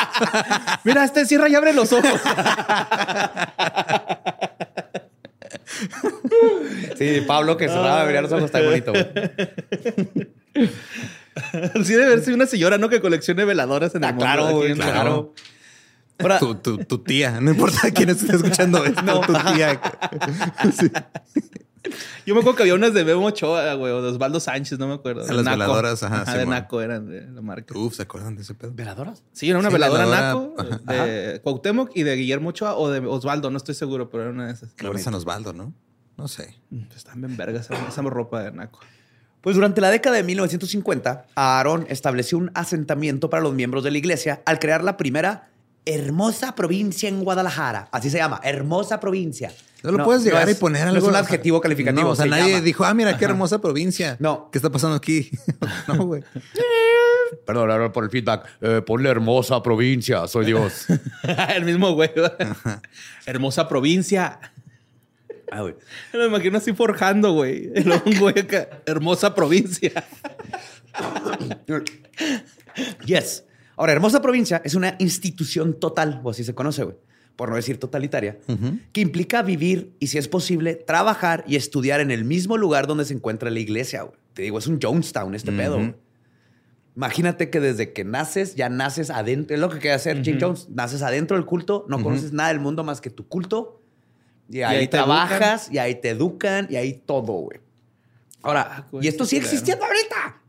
[0.84, 2.20] Mira, este cierra y abre los ojos.
[6.98, 8.92] Sí, Pablo que cerraba abría los ojos, está bonito.
[8.92, 9.06] güey.
[11.84, 12.88] sí debe verse una señora, ¿no?
[12.88, 14.24] Que coleccione veladoras en el Ah, mundo.
[14.24, 15.34] claro, aquí güey, en- claro.
[16.22, 19.80] Ahora, Tu, tu- tu tía, no importa quién esté escuchando esto, tu tía.
[20.72, 20.90] Sí.
[22.24, 24.86] Yo me acuerdo que había unas de Memo Ochoa, güey, o de Osvaldo Sánchez, no
[24.86, 25.22] me acuerdo.
[25.28, 25.58] A las Naco.
[25.58, 26.46] veladoras, ajá, de.
[26.46, 27.76] Naco eran de la marca.
[27.76, 28.70] Uf, ¿se acuerdan de ese pedo?
[28.72, 29.24] ¿veladoras?
[29.32, 30.54] Sí, era una Sí, veladora, veladora, Naco
[30.86, 31.04] ajá.
[31.04, 34.46] de Cuauhtémoc y de Guillermo Ochoa o de Osvaldo, no estoy seguro, pero era una
[34.46, 34.70] de esas.
[34.84, 35.74] Ahora San Osvaldo, ¿no?
[36.16, 36.54] No sé.
[36.70, 38.78] Mm, pues, Están bien vergas esa ropa de Naco.
[39.40, 43.98] Pues durante la década de 1950, Aarón estableció un asentamiento para los miembros de la
[43.98, 45.48] iglesia al crear la primera
[45.84, 47.88] hermosa provincia en Guadalajara.
[47.92, 49.52] Así se llama, hermosa provincia.
[49.82, 50.98] No lo puedes llegar es- y poner no algo.
[51.06, 52.02] es un adjetivo calificativo.
[52.04, 52.64] No, o sea, se nadie llama.
[52.64, 54.16] dijo, ah, mira qué hermosa provincia.
[54.20, 54.48] No.
[54.52, 55.30] ¿Qué está pasando aquí?
[55.88, 56.22] no, güey.
[57.46, 58.46] Perdón, por el feedback.
[58.60, 60.86] Eh, ponle hermosa provincia, soy Dios.
[61.54, 62.10] el mismo güey.
[63.26, 64.38] Hermosa provincia.
[65.50, 65.74] Ah, güey.
[66.12, 67.72] Me lo imagino así forjando, güey.
[68.06, 70.04] Un güey acá, hermosa provincia.
[73.04, 73.44] Yes.
[73.82, 76.94] Ahora, Hermosa Provincia es una institución total, o así se conoce, güey,
[77.34, 78.38] por no decir totalitaria,
[78.92, 83.04] que implica vivir y, si es posible, trabajar y estudiar en el mismo lugar donde
[83.04, 84.14] se encuentra la iglesia, güey.
[84.34, 85.96] Te digo, es un Jonestown este pedo, güey.
[86.94, 89.52] Imagínate que desde que naces, ya naces adentro.
[89.56, 90.68] Es lo que quiere hacer Jim Jones.
[90.68, 93.82] Naces adentro del culto, no conoces nada del mundo más que tu culto.
[94.48, 97.58] Y ahí, trabajas, y ahí te educan, y ahí todo, güey.
[98.42, 99.54] Ahora, Ah, güey, y esto sigue culero.
[99.54, 100.40] existiendo ahorita.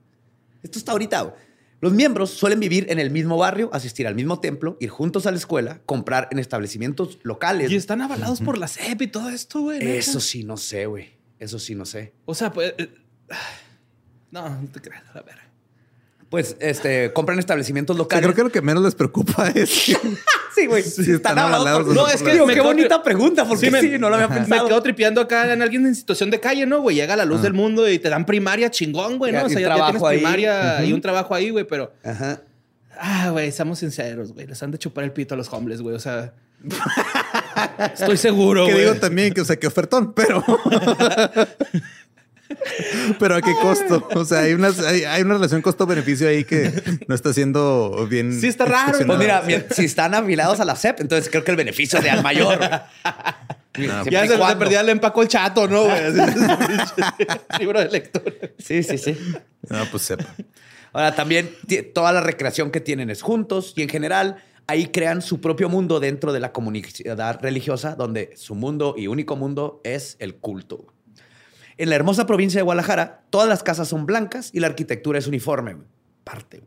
[0.62, 1.36] Esto está ahorita, güey.
[1.84, 5.32] Los miembros suelen vivir en el mismo barrio, asistir al mismo templo, ir juntos a
[5.32, 7.70] la escuela, comprar en establecimientos locales.
[7.70, 9.86] Y están avalados por la CEP y todo esto, güey.
[9.86, 11.10] Eso sí, no sé, güey.
[11.40, 12.14] Eso sí, no sé.
[12.24, 12.74] O sea, pues.
[12.78, 12.90] eh,
[14.32, 15.36] No, no te creas, a ver.
[16.34, 18.24] Pues, este, compran establecimientos O sea, locales.
[18.24, 19.96] creo que lo que menos les preocupa es que
[20.56, 20.82] sí, güey.
[20.84, 22.08] Sí, están avalados por- o no.
[22.08, 24.68] Es que digo, Me qué bonita pregunta, porque sí, me- no lo había Me pensado.
[24.68, 26.96] quedo tripeando acá en alguien en situación de calle, ¿no, güey?
[26.96, 29.46] Llega la luz del mundo y te dan primaria chingón, güey, ¿no?
[29.46, 30.18] O sea, ya, tienes ahí.
[30.18, 31.94] primaria y un trabajo ahí, güey, pero.
[32.04, 32.42] Ajá.
[33.00, 34.48] Ah, güey, seamos sinceros, güey.
[34.48, 35.96] Les han de chupar el pito a los hombres, güey.
[35.96, 36.34] O sea.
[37.94, 38.86] estoy seguro, que güey.
[38.86, 40.44] digo también que, o sea, que ofertón, pero.
[43.20, 44.08] pero a qué costo?
[44.16, 46.72] O sea, hay, unas, hay, hay una relación costo-beneficio ahí que
[47.08, 48.40] no está siendo bien.
[48.40, 51.58] Sí, está raro, Pues mira, si están afilados a la CEP, entonces creo que el
[51.58, 52.60] beneficio es de al mayor.
[53.74, 55.88] Siempre Ya se, se perdía el empaco el chato, ¿no,
[57.60, 58.32] Libro de lectura.
[58.60, 59.18] Sí, sí, sí.
[59.68, 60.36] No, pues sepa.
[60.92, 61.50] Ahora también
[61.94, 64.38] toda la recreación que tienen es juntos y en general
[64.68, 69.36] ahí crean su propio mundo dentro de la comunidad religiosa donde su mundo y único
[69.36, 70.86] mundo es el culto.
[71.78, 75.28] En la hermosa provincia de Guadalajara, todas las casas son blancas y la arquitectura es
[75.28, 75.78] uniforme.
[76.24, 76.64] Parte.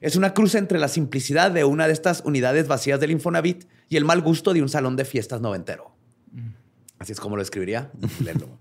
[0.00, 3.96] Es una cruz entre la simplicidad de una de estas unidades vacías del Infonavit y
[3.96, 5.92] el mal gusto de un salón de fiestas noventero.
[6.98, 7.90] Así es como lo escribiría.
[8.22, 8.58] Léelo.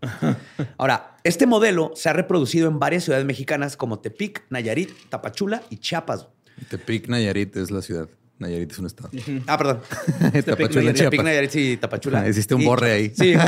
[0.78, 5.78] Ahora, este modelo se ha reproducido en varias ciudades mexicanas como Tepic, Nayarit, Tapachula y
[5.78, 6.28] Chiapas.
[6.69, 8.08] Tepic, Nayarit es la ciudad.
[8.38, 9.10] Nayarit es un estado.
[9.45, 9.82] Ah, perdón.
[10.45, 11.21] Tapachula, Tepic.
[11.21, 12.21] Nayarit y Tapachula.
[12.21, 13.12] Ah, hiciste un Y- borre ahí.
[13.13, 13.34] Sí.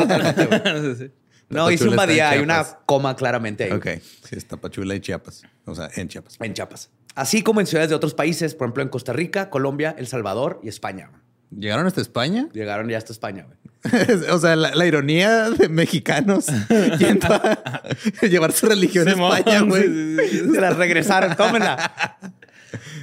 [0.81, 1.11] Sí, sí.
[1.51, 2.29] No, hice un badía.
[2.29, 3.71] Hay una coma claramente ahí.
[3.71, 3.87] Ok,
[4.23, 5.43] sí, es Tapachula y Chiapas.
[5.65, 6.37] O sea, en Chiapas.
[6.39, 6.89] En Chiapas.
[7.15, 10.59] Así como en ciudades de otros países, por ejemplo, en Costa Rica, Colombia, El Salvador
[10.63, 11.11] y España.
[11.49, 12.47] ¿Llegaron hasta España?
[12.53, 13.57] Llegaron ya hasta España, güey.
[14.29, 16.45] o sea, la, la ironía de mexicanos
[16.99, 17.81] yendo a
[18.21, 20.15] llevar su religión a España, güey.
[20.53, 22.17] Se las regresaron, tómenla.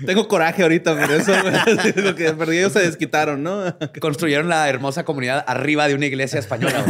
[0.07, 1.33] Tengo coraje ahorita por eso.
[1.97, 3.77] Lo que perdí ellos se desquitaron, ¿no?
[4.01, 6.85] Construyeron la hermosa comunidad arriba de una iglesia española.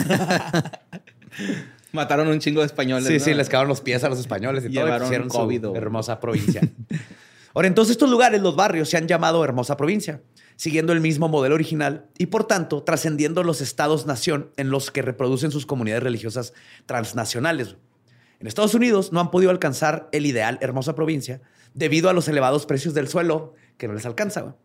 [1.93, 3.07] Mataron un chingo de españoles.
[3.07, 3.21] Sí, ¿no?
[3.21, 4.85] sí, les cagaron los pies a los españoles y todo.
[4.85, 6.61] Llevaron pusieron su COVID, hermosa provincia.
[7.55, 10.21] Ahora, entonces estos lugares, los barrios, se han llamado hermosa provincia,
[10.57, 15.51] siguiendo el mismo modelo original y, por tanto, trascendiendo los estados-nación en los que reproducen
[15.51, 16.53] sus comunidades religiosas
[16.87, 17.77] transnacionales.
[18.39, 21.41] En Estados Unidos no han podido alcanzar el ideal hermosa provincia
[21.75, 24.57] debido a los elevados precios del suelo que no les alcanza.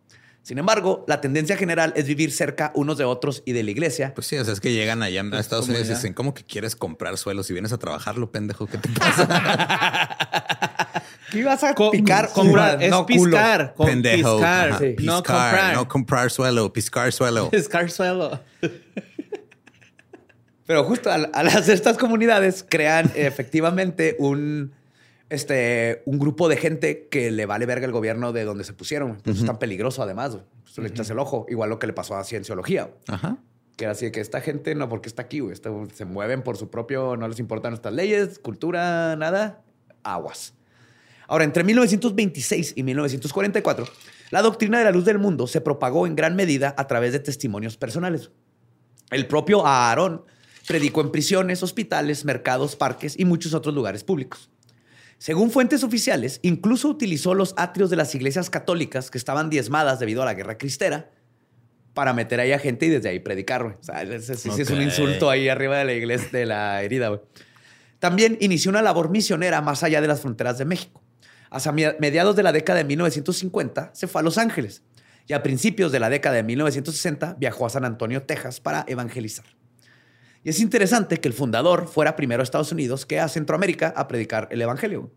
[0.44, 4.14] Sin embargo, la tendencia general es vivir cerca unos de otros y de la iglesia.
[4.14, 6.34] Pues sí, o sea, es que llegan allá a Estados como Unidos y dicen, ¿cómo
[6.34, 8.68] que quieres comprar suelo si vienes a trabajarlo, pendejo?
[8.68, 9.26] ¿Qué te pasa?
[11.32, 12.30] ¿Qué ibas a Co- picar?
[12.34, 13.74] comprar, es no piscar.
[13.76, 14.36] pendejo.
[14.38, 14.96] Piscar, Sí.
[15.00, 15.74] no piscar, comprar.
[15.76, 17.50] No comprar suelo, piscar suelo.
[17.52, 18.40] Piscar suelo.
[20.66, 24.74] Pero justo al, al hacer estas comunidades crean efectivamente un,
[25.30, 29.18] este, un grupo de gente que le vale verga el gobierno de donde se pusieron.
[29.26, 30.38] es tan peligroso además.
[30.68, 31.46] eso le echas el ojo.
[31.50, 32.92] Igual lo que le pasó a Cienciología.
[33.08, 33.38] Ajá.
[33.76, 35.56] Que era así de que esta gente no, porque está aquí, güey.
[35.94, 39.64] Se mueven por su propio, no les importan nuestras leyes, cultura, nada.
[40.04, 40.54] Aguas.
[41.28, 43.88] Ahora, entre 1926 y 1944,
[44.30, 47.20] la doctrina de la luz del mundo se propagó en gran medida a través de
[47.20, 48.32] testimonios personales.
[49.10, 50.26] El propio Aarón
[50.68, 54.50] predicó en prisiones, hospitales, mercados, parques y muchos otros lugares públicos.
[55.24, 60.22] Según fuentes oficiales, incluso utilizó los atrios de las iglesias católicas que estaban diezmadas debido
[60.22, 61.12] a la guerra cristera
[61.94, 63.64] para meter ahí a gente y desde ahí predicar.
[63.64, 67.22] O sea, ese sí, es un insulto ahí arriba de la iglesia, de la herida.
[68.00, 71.02] También inició una labor misionera más allá de las fronteras de México.
[71.72, 74.84] Mi- mediados de la década de 1950 se fue a Los Ángeles
[75.26, 79.46] y a principios de la década de 1960 viajó a San Antonio, Texas para evangelizar.
[80.44, 84.08] Y es interesante que el fundador fuera primero a Estados Unidos que a Centroamérica a
[84.08, 85.12] predicar el evangelio.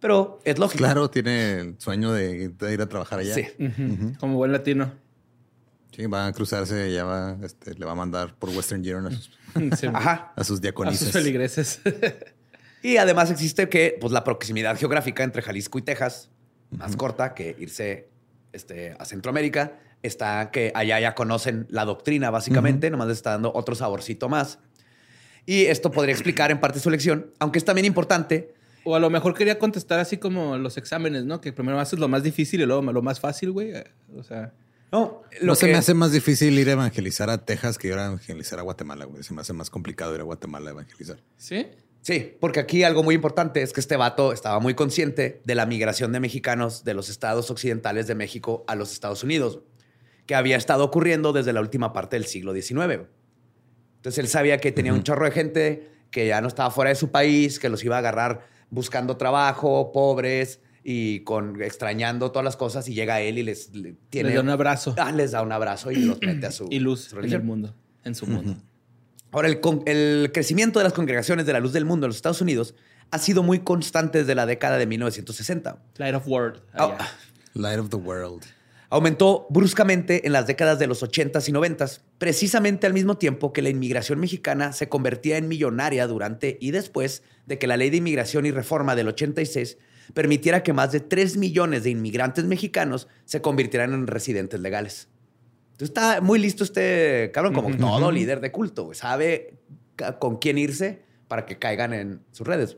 [0.00, 0.84] Pero es lógico.
[0.84, 3.34] Claro, tiene el sueño de, ir a trabajar allá.
[3.34, 3.46] Sí.
[4.20, 4.92] Como buen latino.
[5.96, 9.10] Sí, va a cruzarse, ya va, este, le va a mandar por Western Union a
[9.12, 9.30] sus,
[9.78, 9.86] Sí.
[9.92, 10.32] Ajá.
[10.34, 11.10] a sus A sus diaconisas.
[11.10, 11.80] feligreses.
[12.82, 16.30] Y además existe que pues, la proximidad geográfica entre Jalisco y Texas,
[16.70, 18.10] más corta que irse
[18.52, 23.52] este, a Centroamérica, está que allá ya conocen la doctrina, básicamente, nomás les está dando
[23.54, 24.58] otro saborcito más.
[25.46, 28.54] Y esto podría explicar en parte su elección, aunque es también importante.
[28.84, 31.40] O a lo mejor quería contestar así como los exámenes, ¿no?
[31.40, 33.72] Que primero haces lo más difícil y luego lo más fácil, güey.
[34.16, 34.52] O sea,
[34.92, 37.88] No, lo No se que- me hace más difícil ir a evangelizar a Texas que
[37.88, 39.24] ir a evangelizar a Guatemala, güey.
[39.24, 41.16] Se me hace más complicado ir a Guatemala a evangelizar.
[41.36, 41.66] ¿sí?
[42.02, 45.66] Sí, porque aquí algo muy importante es que este vato estaba muy consciente de la
[45.66, 49.60] migración de mexicanos de los estados occidentales de México a los Estados Unidos,
[50.26, 53.02] que había estado ocurriendo desde la última parte del siglo XIX.
[53.96, 56.94] Entonces él sabía que tenía un chorro de gente que ya no estaba fuera de
[56.96, 62.56] su país, que los iba a agarrar buscando trabajo, pobres y con extrañando todas las
[62.56, 64.94] cosas y llega él y les le- tiene Les da un abrazo.
[64.98, 67.42] Ah, les da un abrazo y los mete a su Y luz su en el
[67.42, 67.74] mundo.
[68.04, 68.56] En su mundo.
[69.32, 72.16] Ahora, el, con- el crecimiento de las congregaciones de la luz del mundo en los
[72.16, 72.74] Estados Unidos
[73.10, 75.82] ha sido muy constante desde la década de 1960.
[75.96, 76.26] Light of.
[76.72, 76.98] Ah, allá.
[77.54, 78.44] Light of the world.
[78.94, 83.60] Aumentó bruscamente en las décadas de los 80s y 90s, precisamente al mismo tiempo que
[83.60, 87.96] la inmigración mexicana se convertía en millonaria durante y después de que la ley de
[87.96, 89.78] inmigración y reforma del 86
[90.14, 95.08] permitiera que más de 3 millones de inmigrantes mexicanos se convirtieran en residentes legales.
[95.72, 98.94] Entonces está muy listo este cabrón, como todo líder de culto.
[98.94, 99.58] Sabe
[100.20, 102.76] con quién irse para que caigan en sus redes.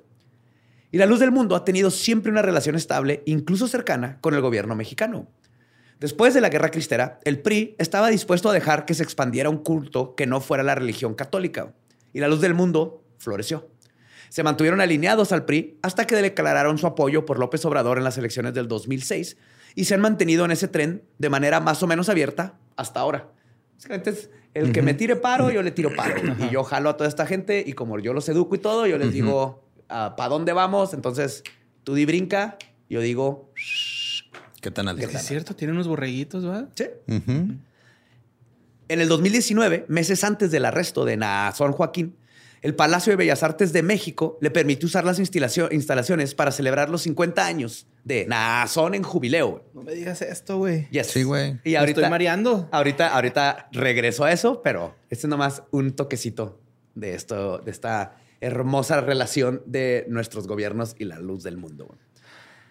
[0.90, 4.40] Y la luz del mundo ha tenido siempre una relación estable, incluso cercana, con el
[4.40, 5.28] gobierno mexicano.
[6.00, 9.58] Después de la Guerra Cristera, el PRI estaba dispuesto a dejar que se expandiera un
[9.58, 11.72] culto que no fuera la religión católica.
[12.12, 13.70] Y la luz del mundo floreció.
[14.28, 18.18] Se mantuvieron alineados al PRI hasta que declararon su apoyo por López Obrador en las
[18.18, 19.36] elecciones del 2006
[19.74, 23.30] y se han mantenido en ese tren de manera más o menos abierta hasta ahora.
[23.74, 26.14] Básicamente es el que me tire paro, yo le tiro paro.
[26.38, 28.98] Y yo jalo a toda esta gente y como yo los educo y todo, yo
[28.98, 30.92] les digo, ¿para dónde vamos?
[30.94, 31.42] Entonces,
[31.84, 33.52] tú di brinca, yo digo,
[34.66, 35.08] ¿Qué tan alto?
[35.08, 36.68] Sí, es cierto, tiene unos borreguitos, ¿verdad?
[36.74, 36.86] sí.
[38.88, 42.16] En el 2019, meses antes del arresto de Naasón Joaquín,
[42.62, 46.88] el Palacio de Bellas Artes de México le permitió usar las instalacio- instalaciones para celebrar
[46.90, 49.64] los 50 años de Naasón en jubileo.
[49.72, 50.88] No me digas esto, güey.
[50.90, 51.06] Yes.
[51.08, 51.60] Sí, güey.
[51.62, 52.68] Y ahorita, estoy mareando.
[52.72, 56.60] ahorita, ahorita regreso a eso, pero este es nomás un toquecito
[56.96, 61.96] de esto, de esta hermosa relación de nuestros gobiernos y la luz del mundo.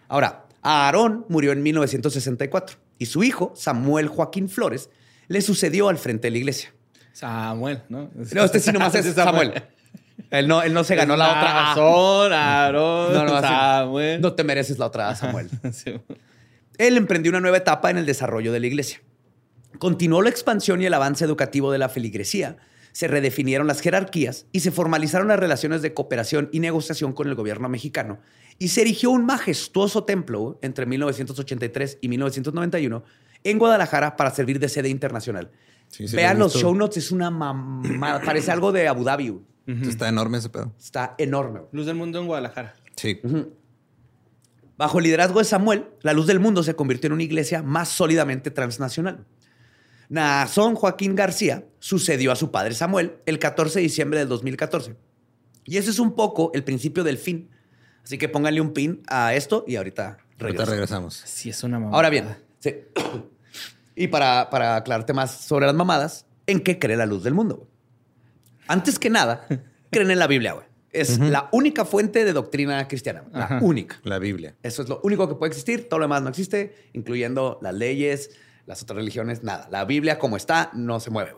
[0.08, 4.90] Ahora, Aarón murió en 1964 y su hijo, Samuel Joaquín Flores,
[5.28, 6.74] le sucedió al frente de la iglesia.
[7.14, 8.10] Samuel, ¿no?
[8.34, 9.54] No, este sí nomás es Samuel.
[10.32, 11.72] Él no, él no se ganó la otra.
[11.72, 11.76] A.
[11.76, 14.20] Son, Aarón, No, no, Samuel.
[14.22, 15.50] No te mereces la otra Samuel.
[16.78, 19.02] Él emprendió una nueva etapa en el desarrollo de la iglesia.
[19.78, 22.58] Continuó la expansión y el avance educativo de la feligresía,
[22.92, 27.36] se redefinieron las jerarquías y se formalizaron las relaciones de cooperación y negociación con el
[27.36, 28.20] gobierno mexicano,
[28.58, 33.04] y se erigió un majestuoso templo entre 1983 y 1991
[33.44, 35.52] en Guadalajara para servir de sede internacional.
[35.90, 36.68] Sí, sí, Vean lo los visto.
[36.68, 39.40] show notes, es una mamada, parece algo de Abu Dhabi.
[39.68, 40.74] Está enorme ese pedo.
[40.80, 41.62] Está enorme.
[41.72, 42.76] Luz del mundo en Guadalajara.
[42.96, 43.20] Sí.
[44.78, 47.90] Bajo el liderazgo de Samuel, la luz del mundo se convirtió en una iglesia más
[47.90, 49.26] sólidamente transnacional.
[50.10, 54.96] Naasón Joaquín García sucedió a su padre Samuel el 14 de diciembre del 2014.
[55.64, 57.50] Y ese es un poco el principio del fin.
[58.06, 60.72] Así que pónganle un pin a esto y ahorita Ahorita regreso.
[60.72, 61.22] regresamos.
[61.26, 61.94] Sí, es una mamá.
[61.96, 62.76] Ahora bien, sí.
[63.96, 67.56] y para, para aclararte más sobre las mamadas, ¿en qué cree la luz del mundo?
[67.58, 67.68] güey?
[68.68, 69.48] Antes que nada,
[69.92, 70.68] creen en la Biblia, güey.
[70.92, 73.26] Es la única fuente de doctrina cristiana.
[73.34, 74.00] La única.
[74.04, 74.56] La Biblia.
[74.64, 75.90] Eso es lo único que puede existir.
[75.90, 78.30] Todo lo demás no existe, incluyendo las leyes,
[78.66, 79.68] las otras religiones, nada.
[79.72, 81.36] La Biblia, como está, no se mueve.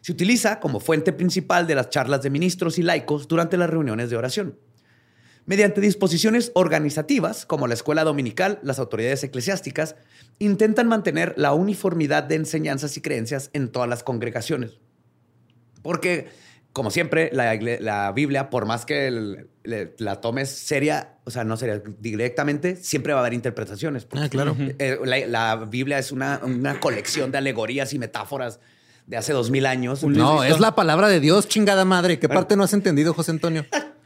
[0.00, 4.10] Se utiliza como fuente principal de las charlas de ministros y laicos durante las reuniones
[4.10, 4.58] de oración.
[5.48, 9.96] Mediante disposiciones organizativas, como la escuela dominical, las autoridades eclesiásticas
[10.38, 14.78] intentan mantener la uniformidad de enseñanzas y creencias en todas las congregaciones.
[15.82, 16.28] Porque,
[16.74, 21.56] como siempre, la, Biblia, por más que el- le- la tomes seria, o sea, no
[21.56, 24.06] seria directamente, siempre va a haber interpretaciones.
[24.12, 24.54] Ah, claro.
[24.58, 28.60] eh, la, la Biblia es una, una colección de alegorías y metáforas
[29.06, 30.04] de hace dos mil años.
[30.04, 32.18] No, es la palabra de Dios, chingada madre.
[32.18, 33.64] ¿Qué parte no has entendido, José Antonio?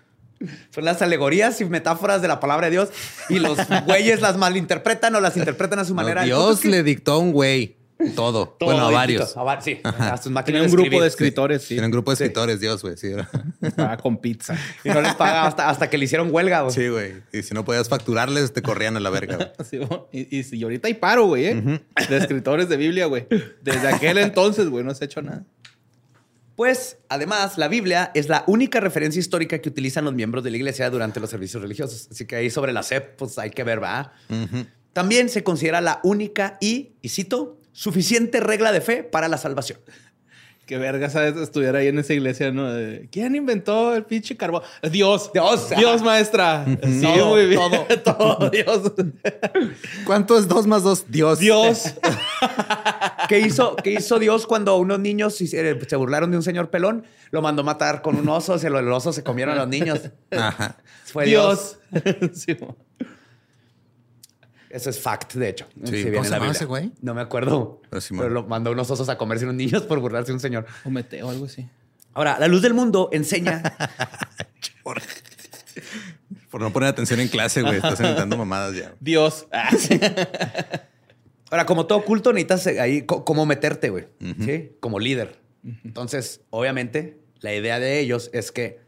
[0.70, 2.88] Son las alegorías y metáforas de la palabra de Dios
[3.28, 6.22] y los güeyes las malinterpretan o las interpretan a su No, manera.
[6.24, 7.76] Dios le dictó a un güey
[8.16, 8.57] todo.
[8.59, 9.37] Todo bueno, a varios.
[9.37, 11.68] A va- sí, a sus máquinas Tiene un de grupo de escritores, sí.
[11.68, 12.96] Tienen un grupo de escritores, Dios, güey.
[12.96, 13.12] Sí,
[13.61, 14.57] Estaba con pizza.
[14.83, 16.62] Y no les pagaba hasta, hasta que le hicieron huelga.
[16.62, 16.74] güey.
[16.74, 17.12] sí, güey.
[17.33, 19.37] Y si no podías facturarles, te corrían a la verga.
[19.37, 19.48] güey.
[19.70, 19.78] Sí,
[20.11, 21.81] y, y, y ahorita hay paro, güey, ¿eh?
[22.08, 23.29] De escritores de Biblia, güey.
[23.62, 25.44] Desde aquel entonces, güey, no se ha hecho nada.
[26.63, 30.58] Pues, además, la Biblia es la única referencia histórica que utilizan los miembros de la
[30.58, 32.06] iglesia durante los servicios religiosos.
[32.08, 34.13] Así que ahí sobre la SEP, pues hay que ver, ¿va?
[34.92, 39.81] También se considera la única y, y cito, suficiente regla de fe para la salvación.
[40.65, 41.37] Qué verga, ¿sabes?
[41.37, 42.69] Estudiar ahí en esa iglesia, ¿no?
[43.10, 44.63] ¿Quién inventó el pinche carbón?
[44.92, 45.33] Dios.
[45.35, 45.71] Dios.
[45.77, 46.65] Dios, maestra.
[46.65, 47.60] Sí, Todo, muy bien.
[47.60, 47.87] todo.
[48.04, 48.50] todo.
[48.50, 48.92] Dios.
[50.06, 51.06] ¿Cuánto es dos más dos?
[51.08, 51.40] Dios.
[51.40, 51.92] Dios.
[53.33, 57.06] ¿Qué hizo, ¿Qué hizo Dios cuando unos niños se burlaron de un señor pelón?
[57.30, 60.00] Lo mandó matar con un oso, se lo, el oso se comieron a los niños.
[60.30, 60.76] Ajá.
[61.06, 61.78] Fue Dios.
[61.90, 62.02] Dios.
[62.35, 62.58] Sí.
[64.68, 65.66] Eso es fact, de hecho.
[65.85, 66.92] Sí, viene ¿cómo se ese güey?
[67.00, 67.78] No me acuerdo.
[67.80, 68.35] Pero Pero, sí, man.
[68.35, 70.66] lo mandó unos osos a comerse unos niños por burlarse de un señor.
[70.85, 71.66] O meteo, algo así.
[72.12, 73.62] Ahora, la luz del mundo enseña.
[74.83, 75.00] Por,
[76.50, 77.76] por no poner atención en clase, güey.
[77.76, 78.94] Estás inventando mamadas ya.
[79.00, 79.46] Dios.
[81.53, 81.57] Ah.
[81.57, 84.07] Ahora, como todo culto, necesitas eh, ahí cómo meterte, güey.
[84.40, 84.73] ¿Sí?
[84.81, 85.38] Como líder.
[85.85, 88.81] Entonces, obviamente, la idea de ellos es que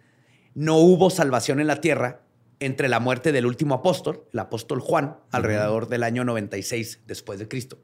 [0.54, 2.22] no hubo salvación en la tierra
[2.60, 7.48] entre la muerte del último apóstol, el apóstol Juan, alrededor del año 96 después de
[7.48, 7.78] Cristo,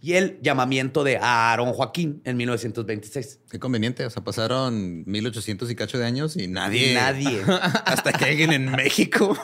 [0.00, 3.40] y el llamamiento de Aarón Joaquín en 1926.
[3.50, 4.06] Qué conveniente.
[4.06, 6.94] O sea, pasaron 1800 y cacho de años y nadie.
[6.94, 7.42] Nadie.
[7.84, 9.36] Hasta que alguien en México.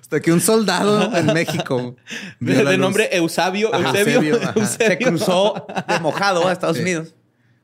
[0.00, 1.96] Hasta que un soldado en México.
[2.40, 3.72] De, de nombre Eusebio.
[3.74, 4.32] Ajá, Eusebio.
[4.34, 4.66] Eusebio, ajá.
[4.66, 6.82] Se cruzó de mojado a Estados Sí.
[6.82, 7.14] Unidos.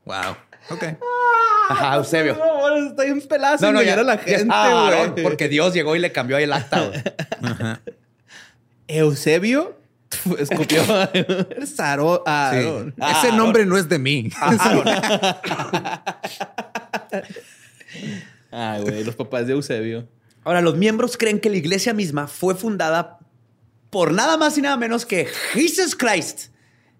[0.05, 0.37] Wow.
[0.69, 0.83] Ok.
[1.69, 2.35] Ajá, Eusebio.
[2.37, 3.57] No, bueno, está bien pelado.
[3.61, 5.23] No, no, ya, era la gente, Aarón, güey.
[5.23, 6.87] porque Dios llegó y le cambió el acta.
[6.87, 7.01] güey.
[8.87, 9.77] Eusebio
[10.39, 10.81] escupió.
[10.83, 11.75] Sí.
[12.25, 12.95] Aarón.
[12.97, 14.29] Ese nombre no es de mí.
[18.51, 20.07] Ah, güey, los papás de Eusebio.
[20.47, 23.19] Ahora, los miembros creen que la iglesia misma fue fundada
[23.89, 26.51] por nada más y nada menos que Jesus Christ,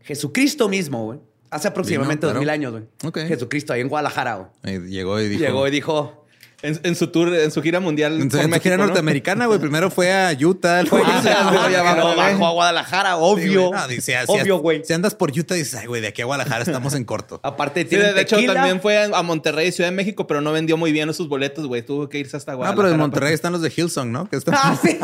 [0.01, 1.19] Jesucristo mismo, güey.
[1.49, 2.83] Hace aproximadamente dos mil años, güey.
[3.05, 3.19] Ok.
[3.19, 4.81] Jesucristo ahí en Guadalajara, güey.
[4.89, 5.41] Llegó y dijo.
[5.41, 6.16] Llegó y dijo,
[6.63, 8.13] En, en su tour, en su gira mundial.
[8.19, 8.85] En su, por en su gira ¿no?
[8.87, 9.59] norteamericana, güey.
[9.59, 10.81] Primero fue a Utah.
[10.81, 13.71] luego Ah, luego ya Pero bajó, a Guadalajara, Sí, obvio.
[13.71, 14.83] No, dice, obvio, güey.
[14.83, 17.39] Si andas por Utah, dices, ay, güey, de aquí a Guadalajara estamos en corto.
[17.43, 18.55] Aparte, Sí, de, hecho, tequila.
[18.55, 21.83] también fue a Monterrey, Ciudad de México, pero no vendió muy bien esos boletos, güey.
[21.83, 22.83] Tuvo que irse hasta No, Guadalajara.
[22.85, 24.27] pero en Monterrey están los de Hillsong, ¿no?
[24.27, 24.97] Que están- Ah, sí.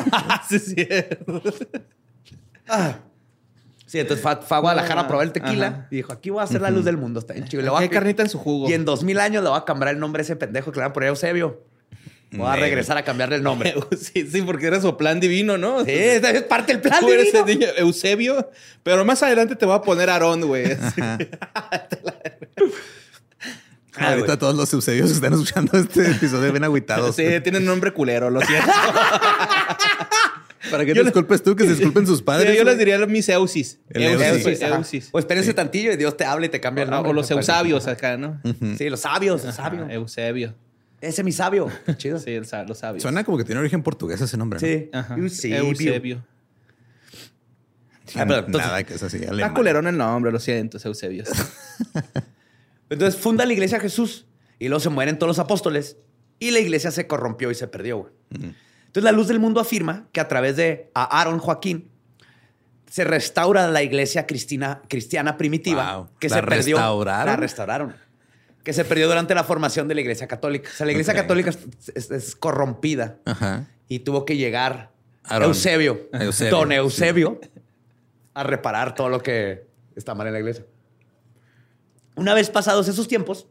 [0.60, 0.88] sí, sí.
[2.68, 2.96] Ah.
[3.94, 5.88] Sí, entonces fue, fue a Guadalajara a probar el tequila Ajá.
[5.92, 7.20] y dijo, aquí voy a hacer la luz del mundo.
[7.20, 7.62] Está bien chido.
[7.62, 8.68] Le voy a- Hay carnita en su jugo.
[8.68, 10.78] Y en dos mil años le voy a cambiar el nombre a ese pendejo que
[10.78, 11.62] le van a poner Eusebio.
[12.32, 13.76] Voy a regresar a cambiarle el nombre.
[13.96, 15.86] Sí, sí, porque era su plan divino, ¿no?
[15.86, 17.46] Sí, esa es parte del plan Tú eres divino.
[17.48, 18.50] el niño Eusebio,
[18.82, 20.76] pero más adelante te voy a poner Aarón, güey.
[23.96, 27.16] Ah, Ahorita todos los Eusebios que están escuchando este episodio bien agüitados.
[27.16, 28.68] Sí, tienen nombre culero, lo siento.
[30.72, 32.52] Para que te Yo disculpes tú, que se disculpen sus padres.
[32.52, 33.80] Sí, yo les diría mis Eusis.
[33.90, 35.10] El Eusis, Eusis.
[35.12, 37.10] O espérense tantillo y Dios te habla y te cambia el O, nombre.
[37.12, 37.30] o los.
[37.32, 38.40] Eusabios acá, ¿no?
[38.78, 39.84] Sí, los sabios, los sabios.
[39.84, 40.56] Ajá, Eusebio.
[41.02, 41.70] Ese es mi sabio.
[41.86, 42.18] Qué Chido.
[42.20, 43.02] Sí, el los sabios.
[43.02, 44.60] Suena como que tiene origen portugués ese nombre.
[44.62, 44.66] ¿no?
[44.66, 44.90] Sí.
[44.94, 45.16] Ajá.
[45.18, 45.58] Eusebio.
[45.58, 46.26] Eusebio.
[48.16, 49.18] Ah, pero entonces- Nada que es así.
[49.18, 51.24] Está culerón el nombre, lo siento, es Eusebio.
[52.90, 54.26] Entonces funda la iglesia Jesús
[54.60, 55.98] y luego se mueren todos los apóstoles
[56.40, 58.54] y la iglesia se corrompió y se perdió, güey.
[58.94, 61.90] Entonces la luz del mundo afirma que a través de a Aaron Joaquín
[62.92, 66.10] se restaura la iglesia cristina, cristiana primitiva Wow.
[66.20, 66.78] que ¿La se perdió.
[66.78, 67.26] restauraron?
[67.26, 67.96] La restauraron.
[68.64, 70.70] Que se perdió durante la formación de la iglesia católica.
[70.72, 71.50] O sea, la iglesia católica
[71.96, 73.66] es, corrompida Ajá.
[73.88, 74.92] y tuvo que llegar
[75.28, 76.08] Eusebio,
[76.52, 77.42] don Eusebio,
[78.36, 79.66] a reparar todo lo que
[79.96, 80.66] está mal en la iglesia.
[82.16, 83.48] Una vez pasados esos tiempos,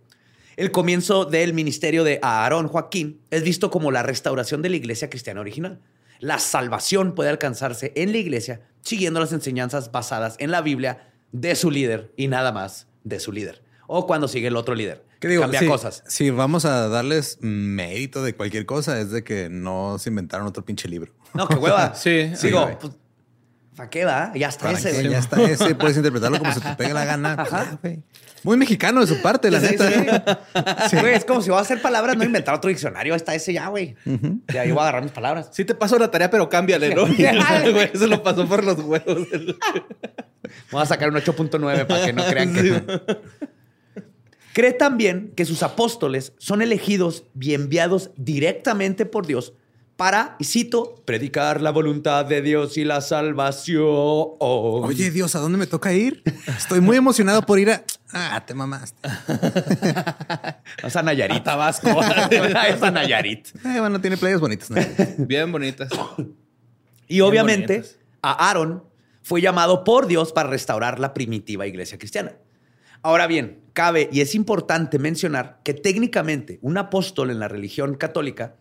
[0.57, 5.09] el comienzo del ministerio de Aarón Joaquín es visto como la restauración de la iglesia
[5.11, 5.81] cristiana original.
[6.21, 11.55] La salvación puede alcanzarse en la iglesia siguiendo las enseñanzas basadas en la Biblia de
[11.57, 13.63] su líder y nada más de su líder.
[13.87, 15.05] O cuando sigue el otro líder.
[15.21, 15.43] ¿Qué digo?
[15.43, 16.03] Cambia Sí, cosas.
[16.07, 20.65] Si vamos a darles mérito de cualquier cosa, es de que no se inventaron otro
[20.65, 21.13] pinche libro.
[21.35, 21.95] No, qué hueva.
[21.95, 22.79] Sí, sí, Digo, güey.
[22.79, 22.93] pues,
[23.77, 24.33] ¿para qué va?
[24.35, 24.95] Ya está ¿Para ese, qué?
[24.99, 25.11] güey.
[25.11, 27.79] Ya está ese, puedes interpretarlo como se te pegue la gana.
[27.83, 28.03] Güey.
[28.45, 30.41] Muy mexicano de su parte, la Sí, neta.
[30.91, 30.97] sí.
[30.97, 33.15] Güey, es como si voy a hacer palabras, no inventar otro diccionario.
[33.15, 33.95] Está ese ya, güey.
[34.53, 35.51] Ya yo voy a agarrar mis palabras.
[35.53, 37.03] Sí te paso la tarea, pero cámbiale, ¿no?
[37.07, 39.29] Güey, Eso lo pasó por los huevos.
[40.71, 42.83] Voy a sacar un 8.9 para que no crean que.
[44.53, 49.55] Cree también que sus apóstoles son elegidos y enviados directamente por Dios
[50.03, 53.87] para, y cito, predicar la voluntad de Dios y la salvación.
[53.87, 56.25] Oye, Dios, ¿a dónde me toca ir?
[56.49, 57.85] Estoy muy emocionado por ir a.
[58.13, 58.97] Ah, te mamaste.
[60.83, 61.45] es a Nayarit.
[61.45, 61.89] Tabasco.
[62.69, 63.47] es a Nayarit.
[63.65, 64.71] Eh, bueno, tiene playas bonitas.
[64.73, 64.81] ¿no?
[65.19, 65.89] Bien bonitas.
[67.07, 67.99] Y obviamente, bonitas.
[68.23, 68.83] a Aaron
[69.23, 72.33] fue llamado por Dios para restaurar la primitiva iglesia cristiana.
[73.03, 78.57] Ahora bien, cabe y es importante mencionar que técnicamente un apóstol en la religión católica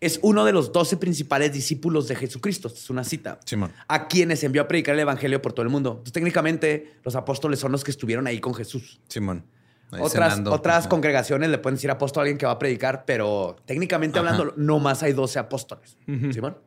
[0.00, 2.68] es uno de los doce principales discípulos de Jesucristo.
[2.68, 3.38] Esta Es una cita.
[3.44, 3.72] Simón.
[3.88, 5.90] A quienes envió a predicar el evangelio por todo el mundo.
[5.92, 9.00] Entonces, técnicamente, los apóstoles son los que estuvieron ahí con Jesús.
[9.08, 9.44] Simón.
[9.92, 10.52] Ahí Otras, cenando.
[10.52, 10.88] otras Ajá.
[10.88, 14.30] congregaciones le pueden decir apóstol a alguien que va a predicar, pero técnicamente Ajá.
[14.30, 15.96] hablando, no más hay 12 apóstoles.
[16.32, 16.58] ¿Simón?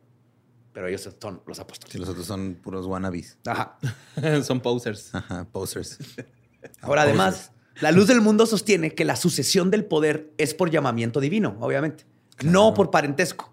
[0.72, 1.92] Pero ellos son los apóstoles.
[1.92, 3.36] Sí, los otros son puros wannabes.
[3.44, 3.76] Ajá.
[4.44, 5.14] Son posers.
[5.14, 5.98] Ajá, posers.
[6.80, 7.50] Ahora, además,
[7.80, 12.04] la luz del mundo sostiene que la sucesión del poder es por llamamiento divino, obviamente.
[12.42, 13.50] No por parentesco.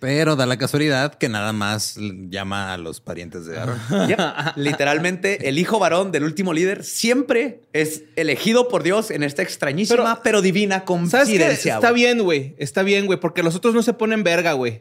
[0.00, 1.96] Pero da la casualidad que nada más
[2.30, 3.78] llama a los parientes de Aaron.
[4.08, 4.18] Yep.
[4.56, 9.96] Literalmente, el hijo varón del último líder siempre es elegido por Dios en esta extrañísima
[10.02, 11.10] pero, Pero- divina ¿Sabes qué?
[11.36, 11.74] coincidencia.
[11.74, 12.54] Está bien, güey.
[12.58, 13.20] Está bien, güey.
[13.20, 14.80] Porque los otros no se ponen verga, güey.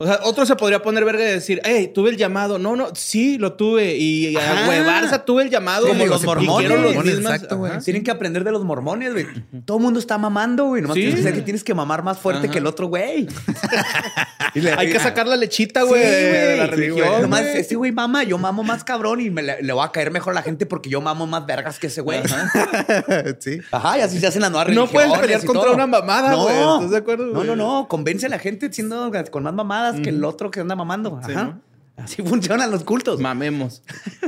[0.00, 2.58] O sea, otro se podría poner verga y decir, hey, tuve el llamado.
[2.60, 3.96] No, no, sí, lo tuve.
[3.96, 4.64] Y Ajá.
[4.64, 5.88] a huevarse tuve el llamado.
[5.88, 6.56] Como y- los mormones.
[6.68, 7.72] quiero los Mormones, mismas- exacto, güey.
[7.72, 7.80] Ajá.
[7.80, 9.26] Tienen que aprender de los mormones, güey.
[9.64, 10.82] Todo el mundo está mamando, güey.
[10.82, 11.00] Nomás Sí.
[11.00, 12.52] tienes que saber que tienes que mamar más fuerte Ajá.
[12.52, 13.26] que el otro, güey.
[14.54, 17.08] Le- Hay que sacar la lechita, Sí, güey, de la Sí, religión.
[17.08, 17.22] güey.
[17.22, 17.58] Nomás, güey.
[17.58, 20.32] este güey mama, yo mamo más cabrón y me le, le voy a caer mejor
[20.32, 22.20] a la gente porque yo mamo más vergas que ese güey.
[22.20, 22.48] Ajá.
[23.40, 23.60] sí.
[23.60, 25.74] y así se hacen las nuevas No puedes religiones pelear y contra todo.
[25.74, 26.56] una mamada, güey.
[26.76, 27.88] ¿Estás de acuerdo, No, no, no.
[27.88, 31.20] Convence a la gente siendo con más mamadas que el otro que anda mamando.
[31.24, 31.44] Sí, Ajá.
[31.44, 31.60] ¿no?
[31.96, 33.18] Así funcionan los cultos.
[33.20, 33.82] Mamemos.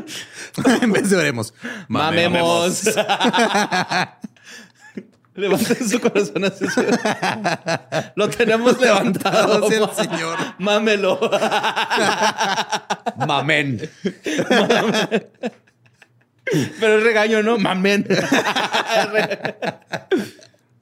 [0.82, 1.54] en vez de veremos.
[1.88, 2.82] Mamemos.
[5.34, 6.64] Levanten su corazón así.
[8.16, 9.68] Lo tenemos levantado.
[9.68, 10.36] Sí, el señor.
[10.58, 11.20] Mámelo.
[13.16, 13.88] Mamen.
[16.80, 17.58] Pero es regaño, ¿no?
[17.58, 18.06] Mamen.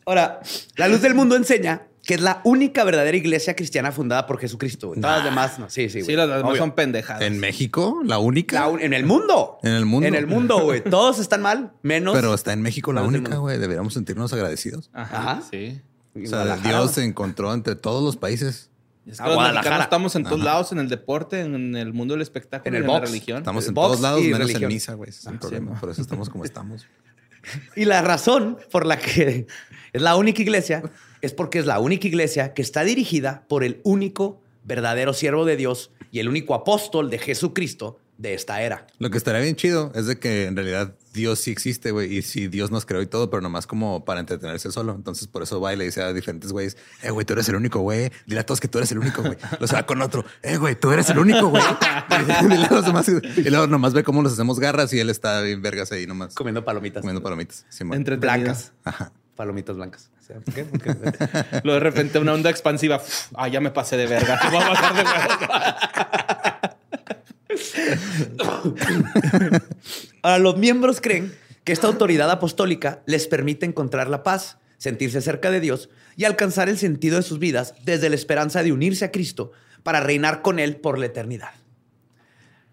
[0.06, 0.40] Ahora,
[0.76, 4.94] la luz del mundo enseña que es la única verdadera iglesia cristiana fundada por Jesucristo.
[4.98, 5.68] Todas las demás, no.
[5.68, 6.56] Sí, sí, Sí, las demás Obvio.
[6.56, 7.20] son pendejadas.
[7.20, 8.58] En México, la única.
[8.60, 9.58] La un- en el mundo.
[9.62, 10.08] En el mundo.
[10.08, 10.82] En el mundo, güey.
[10.90, 12.14] Todos están mal, menos.
[12.14, 13.58] Pero está en México la única, güey.
[13.58, 14.88] Deberíamos sentirnos agradecidos.
[14.94, 15.18] Ajá.
[15.32, 15.42] Ajá.
[15.50, 15.82] Sí.
[16.16, 18.70] O sea, Dios se encontró entre todos los países.
[19.04, 20.44] Es que los estamos en todos Ajá.
[20.46, 23.10] lados, en el deporte, en el mundo del espectáculo, En el y en la box.
[23.10, 23.38] religión.
[23.38, 24.62] Estamos en Box todos lados, menos religión.
[24.62, 25.10] en misa, güey.
[25.10, 25.72] Ese es el Ah, sí, problema.
[25.74, 25.80] mo.
[25.80, 26.86] Por eso estamos como estamos.
[27.76, 29.46] Y la razón por la que
[29.92, 30.82] es la única iglesia
[31.22, 35.56] es porque es la única iglesia que está dirigida por el único verdadero siervo de
[35.56, 38.86] Dios y el único apóstol de Jesucristo de esta era.
[38.98, 42.16] Lo que estaría bien chido es de que en realidad Dios sí existe, güey.
[42.16, 44.92] Y sí, Dios nos creó y todo, pero nomás como para entretenerse solo.
[44.94, 47.54] Entonces, por eso va y le dice a diferentes güeyes, eh, güey, tú eres el
[47.54, 48.10] único, güey.
[48.26, 49.36] Dile a todos que tú eres el único, güey.
[49.60, 51.62] Los va con otro, eh, güey, tú eres el único, güey.
[52.48, 53.08] Dile a los demás.
[53.08, 56.34] Y luego nomás ve cómo nos hacemos garras y él está bien vergas ahí nomás
[56.34, 57.02] Comiendo palomitas.
[57.02, 57.66] comiendo palomitas.
[57.68, 57.96] Simón.
[57.98, 58.34] Entretenido.
[58.34, 58.72] blancas.
[58.84, 59.12] Ajá.
[59.36, 60.10] Palomitas blancas.
[60.28, 60.64] O sea, ¿por qué?
[60.64, 60.94] Porque-
[61.64, 62.96] Luego de repente una onda expansiva.
[62.96, 64.38] Uf, Ah, ya me pasé de verga.
[64.50, 66.48] Voy a bajar de huevos.
[70.22, 71.32] Ahora, los miembros creen
[71.64, 76.68] que esta autoridad apostólica les permite encontrar la paz, sentirse cerca de Dios y alcanzar
[76.68, 79.52] el sentido de sus vidas desde la esperanza de unirse a Cristo
[79.82, 81.50] para reinar con Él por la eternidad.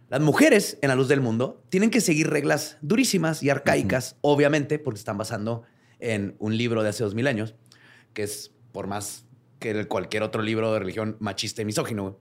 [0.09, 4.77] Las mujeres en la luz del mundo tienen que seguir reglas durísimas y arcaicas, obviamente,
[4.79, 5.63] porque están basando
[5.99, 7.55] en un libro de hace dos mil años,
[8.13, 9.25] que es por más
[9.59, 12.19] que cualquier otro libro de religión machista y misógino.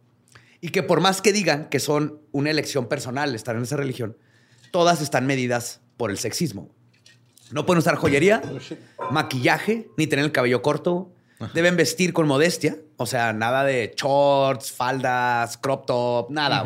[0.60, 4.16] Y que por más que digan que son una elección personal estar en esa religión,
[4.70, 6.74] todas están medidas por el sexismo.
[7.50, 8.42] No pueden usar joyería,
[9.10, 11.12] maquillaje, ni tener el cabello corto.
[11.52, 16.64] Deben vestir con modestia, o sea, nada de shorts, faldas, crop top, nada.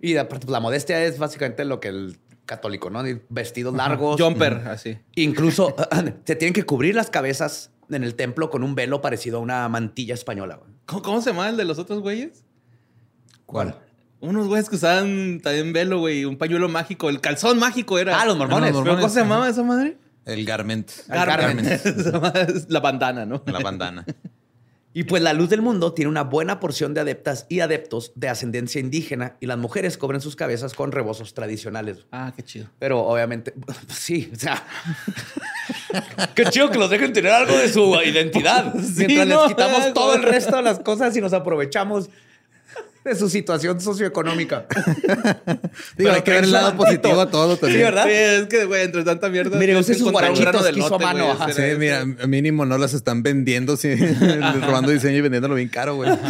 [0.00, 3.02] Y aparte, pues, la modestia es básicamente lo que el católico, ¿no?
[3.28, 4.20] Vestidos largos.
[4.20, 4.98] Jumper, así.
[5.16, 5.74] Incluso
[6.24, 9.68] se tienen que cubrir las cabezas en el templo con un velo parecido a una
[9.68, 10.56] mantilla española.
[10.56, 10.70] güey.
[10.86, 12.44] ¿Cómo, cómo se llama el de los otros güeyes?
[13.44, 13.76] ¿Cuál?
[14.20, 16.24] Unos güeyes que usaban también velo, güey.
[16.24, 17.10] Un pañuelo mágico.
[17.10, 18.20] El calzón mágico era.
[18.20, 18.72] Ah, los mormones.
[18.72, 19.02] los ¿Pero mormones.
[19.02, 19.98] ¿Cómo se llamaba esa madre?
[20.24, 20.90] El garment.
[21.06, 21.60] Garment.
[21.86, 23.42] Esa madre es la bandana, ¿no?
[23.46, 24.04] La bandana.
[24.96, 28.30] Y pues la luz del mundo tiene una buena porción de adeptas y adeptos de
[28.30, 32.06] ascendencia indígena y las mujeres cobran sus cabezas con rebozos tradicionales.
[32.12, 32.70] Ah, qué chido.
[32.78, 33.52] Pero obviamente,
[33.88, 34.64] sí, o sea.
[36.34, 38.72] Qué chido que los dejen tener algo de su identidad.
[38.96, 39.92] mientras no, les quitamos güey.
[39.92, 42.08] todo el resto de las cosas y nos aprovechamos
[43.06, 44.66] de su situación socioeconómica.
[45.96, 47.82] Digo, hay que ver el lado positivo a todo Sí, también.
[47.82, 48.04] ¿verdad?
[48.04, 49.58] Sí, es que, güey, entre tanta mierda.
[49.58, 51.36] Mire, que sus guarachitos que hizo lote, mano.
[51.52, 53.94] Sí, mira, mínimo no las están vendiendo, sí,
[54.60, 56.10] robando diseño y vendiéndolo bien caro, güey.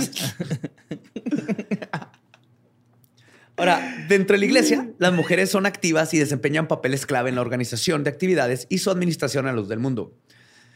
[3.58, 7.40] Ahora, dentro de la iglesia, las mujeres son activas y desempeñan papeles clave en la
[7.40, 10.14] organización de actividades y su administración a luz del mundo.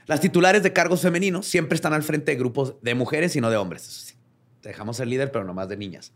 [0.07, 3.51] Las titulares de cargos femeninos siempre están al frente de grupos de mujeres y no
[3.51, 4.17] de hombres.
[4.63, 6.13] Dejamos ser líder, pero no más de niñas.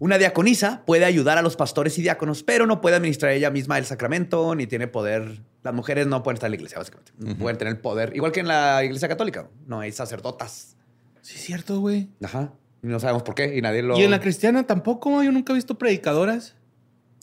[0.00, 3.78] Una diaconisa puede ayudar a los pastores y diáconos, pero no puede administrar ella misma
[3.78, 5.42] el sacramento ni tiene poder.
[5.64, 7.12] Las mujeres no pueden estar en la iglesia, básicamente.
[7.18, 8.14] No pueden tener poder.
[8.14, 9.48] Igual que en la iglesia católica.
[9.66, 10.76] No hay sacerdotas.
[11.20, 12.08] Sí, es cierto, güey.
[12.22, 12.52] Ajá.
[12.82, 13.98] Y no sabemos por qué y nadie lo.
[13.98, 16.54] Y en la cristiana tampoco, yo nunca he visto predicadoras.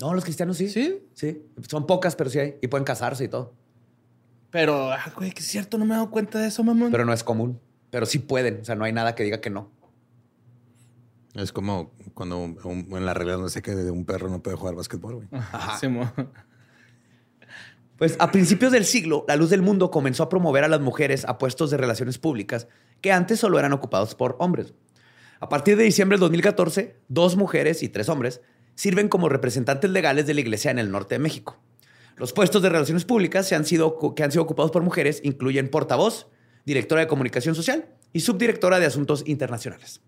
[0.02, 0.68] No, los cristianos sí.
[0.68, 1.02] ¿Sí?
[1.14, 1.44] Sí.
[1.70, 2.56] Son pocas, pero sí hay.
[2.62, 3.54] Y pueden casarse y todo.
[4.52, 6.92] Pero, ah, güey, que es cierto, no me he dado cuenta de eso, mamón.
[6.92, 7.60] Pero no es común.
[7.90, 8.60] Pero sí pueden.
[8.62, 9.72] O sea, no hay nada que diga que no.
[11.36, 14.76] Es como cuando un- en la regla no sé que un perro no puede jugar
[14.76, 15.28] básquetbol, güey.
[15.32, 15.78] Ajá.
[15.78, 16.12] Sí, mo-
[17.98, 21.24] Pues a principios del siglo, la luz del mundo comenzó a promover a las mujeres
[21.26, 22.68] a puestos de relaciones públicas
[23.02, 24.74] que antes solo eran ocupados por hombres.
[25.40, 28.42] A partir de diciembre del 2014, dos mujeres y tres hombres
[28.76, 31.58] sirven como representantes legales de la iglesia en el norte de México.
[32.18, 35.70] Los puestos de relaciones públicas se han sido, que han sido ocupados por mujeres incluyen
[35.70, 36.28] portavoz,
[36.66, 40.02] directora de comunicación social y subdirectora de asuntos internacionales.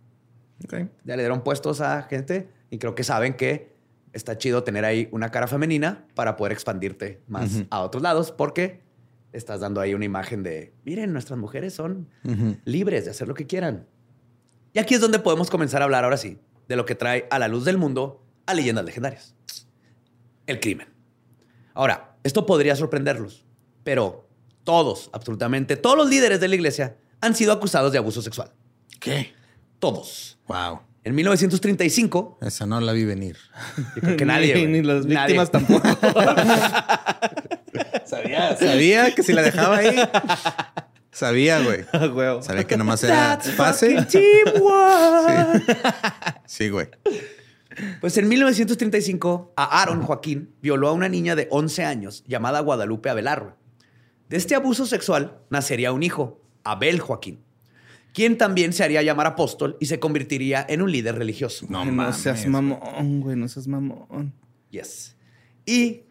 [1.04, 3.76] Ya le dieron puestos a gente y creo que saben que
[4.14, 8.82] está chido tener ahí una cara femenina para poder expandirte más a otros lados porque
[9.34, 12.10] estás dando ahí una imagen de, miren, nuestras mujeres son
[12.66, 13.86] libres de hacer lo que quieran.
[14.74, 17.40] Y aquí es donde podemos comenzar a hablar ahora sí de lo que trae a
[17.40, 19.36] la luz del mundo a leyendas legendarias.
[20.46, 20.88] El crimen.
[21.74, 23.46] Ahora, esto podría sorprenderlos,
[23.84, 24.28] pero
[24.64, 28.52] todos, absolutamente todos los líderes de la iglesia han sido acusados de abuso sexual.
[29.00, 29.34] ¿Qué?
[29.80, 30.38] Todos.
[30.48, 30.82] Wow.
[31.04, 33.38] En 1935, Esa no la vi venir.
[33.96, 34.68] yo creo que nadie.
[34.68, 35.38] Ni, las Nadie.
[35.40, 35.88] víctimas tampoco.
[38.06, 39.96] Sabía, sabía que si la dejaba ahí.
[41.12, 41.84] Sabía, güey.
[42.44, 44.06] Sabía que nomás era fácil.
[44.08, 45.64] Teamwork.
[46.46, 46.88] Sí, güey.
[48.02, 53.10] Pues en 1935, a Aaron Joaquín violó a una niña de 11 años llamada Guadalupe
[53.10, 53.56] Abelardo.
[54.30, 57.44] De este abuso sexual nacería un hijo, Abel Joaquín,
[58.18, 61.68] quien también se haría llamar apóstol y se convertiría en un líder religioso.
[61.70, 62.16] No, no mames.
[62.16, 64.34] seas mamón, güey, no seas mamón.
[64.72, 65.16] Yes.
[65.68, 66.02] Y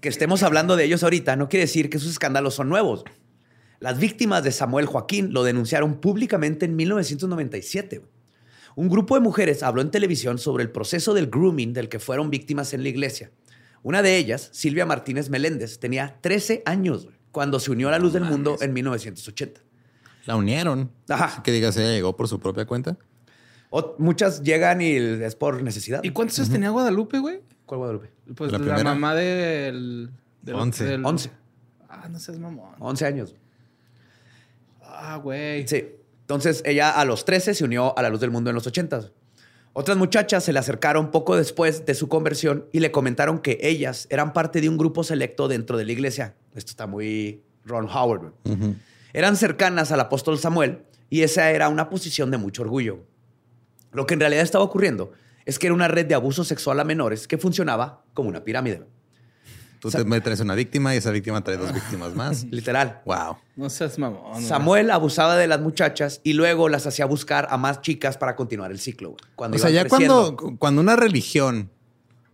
[0.00, 3.04] que estemos hablando de ellos ahorita no quiere decir que sus escándalos son nuevos.
[3.78, 8.02] Las víctimas de Samuel Joaquín lo denunciaron públicamente en 1997.
[8.74, 12.28] Un grupo de mujeres habló en televisión sobre el proceso del grooming del que fueron
[12.28, 13.30] víctimas en la iglesia.
[13.84, 18.14] Una de ellas, Silvia Martínez Meléndez, tenía 13 años cuando se unió a la luz
[18.14, 19.60] del mundo en 1980.
[20.24, 20.90] La unieron.
[21.08, 21.42] Ajá.
[21.42, 22.96] Que digas, ella llegó por su propia cuenta.
[23.70, 26.00] O- muchas llegan y es por necesidad.
[26.04, 27.40] ¿Y cuántos años tenía Guadalupe, güey?
[27.66, 28.10] ¿Cuál Guadalupe?
[28.36, 30.10] Pues La la, mamá del...
[30.42, 30.84] del- Once.
[30.84, 31.30] del- 11.
[31.88, 32.74] Ah, no seas mamón.
[32.78, 33.34] 11 años.
[34.82, 35.66] Ah, güey.
[35.66, 35.84] Sí.
[36.20, 39.10] Entonces ella a los 13 se unió a la luz del mundo en los 80.
[39.74, 44.06] Otras muchachas se le acercaron poco después de su conversión y le comentaron que ellas
[44.10, 46.34] eran parte de un grupo selecto dentro de la iglesia.
[46.54, 48.20] Esto está muy Ron Howard.
[48.44, 48.56] güey.
[48.56, 48.76] Ujú.
[49.12, 53.04] Eran cercanas al apóstol Samuel y esa era una posición de mucho orgullo.
[53.92, 55.12] Lo que en realidad estaba ocurriendo
[55.44, 58.86] es que era una red de abuso sexual a menores que funcionaba como una pirámide.
[59.80, 62.44] Tú te traes una víctima y esa víctima trae dos víctimas más.
[62.50, 63.02] Literal.
[63.04, 63.38] Wow.
[63.56, 64.40] No seas mamón.
[64.40, 68.70] Samuel abusaba de las muchachas y luego las hacía buscar a más chicas para continuar
[68.70, 69.16] el ciclo.
[69.34, 71.72] Cuando O sea, ya cuando, cuando una religión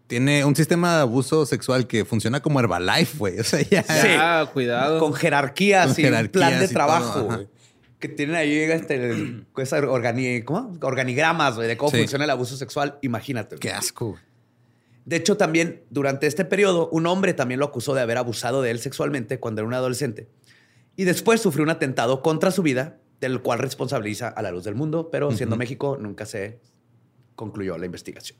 [0.08, 3.38] tiene un sistema de abuso sexual que funciona como Herbalife, güey.
[3.38, 3.82] O sea, ya.
[3.84, 4.08] Sí.
[4.18, 4.98] Ah, cuidado.
[4.98, 7.20] Con jerarquías Con y jerarquías plan de y trabajo.
[7.26, 7.46] todo,
[8.00, 10.76] que tienen ahí este, el- esas organi- ¿cómo?
[10.82, 11.98] organigramas güey, de cómo Sí.
[11.98, 12.98] funciona el abuso sexual.
[13.02, 13.56] Imagínate.
[13.56, 13.60] güey.
[13.60, 14.18] Qué asco.
[15.04, 18.70] De hecho, también durante este periodo, un hombre también lo acusó de haber abusado de
[18.72, 20.28] él sexualmente cuando era un adolescente.
[20.96, 24.74] Y después sufrió un atentado contra su vida, del cual responsabiliza a la luz del
[24.74, 25.56] mundo, pero siendo.
[25.56, 26.60] México nunca se
[27.36, 28.38] concluyó la investigación.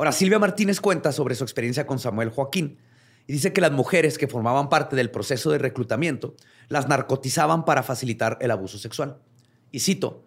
[0.00, 2.78] Ahora, Silvia Martínez cuenta sobre su experiencia con Samuel Joaquín
[3.26, 6.36] y dice que las mujeres que formaban parte del proceso de reclutamiento
[6.68, 9.18] las narcotizaban para facilitar el abuso sexual.
[9.70, 10.24] Y cito,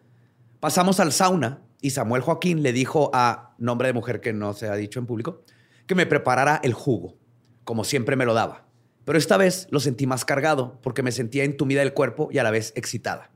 [0.59, 4.67] pasamos al sauna y Samuel Joaquín le dijo a nombre de mujer que no se
[4.67, 5.41] ha dicho en público
[5.87, 7.17] que me preparara el jugo,
[7.63, 8.67] como siempre me lo daba.
[9.05, 12.43] Pero esta vez lo sentí más cargado porque me sentía entumida del cuerpo y a
[12.43, 13.32] la vez excitada.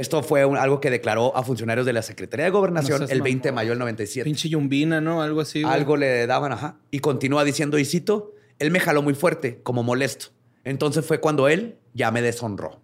[0.00, 3.20] Esto fue un- algo que declaró a funcionarios de la Secretaría de Gobernación No el
[3.22, 4.24] 20 de mayo del 97.
[4.24, 5.22] Pinche yumbina, ¿no?
[5.22, 5.62] Algo así.
[5.62, 5.74] güey.
[5.74, 6.78] Algo le daban, ajá.
[6.90, 10.26] Y continúa diciendo, y cito, él me jaló muy fuerte, como molesto.
[10.64, 12.80] Entonces fue cuando él ya me deshonró.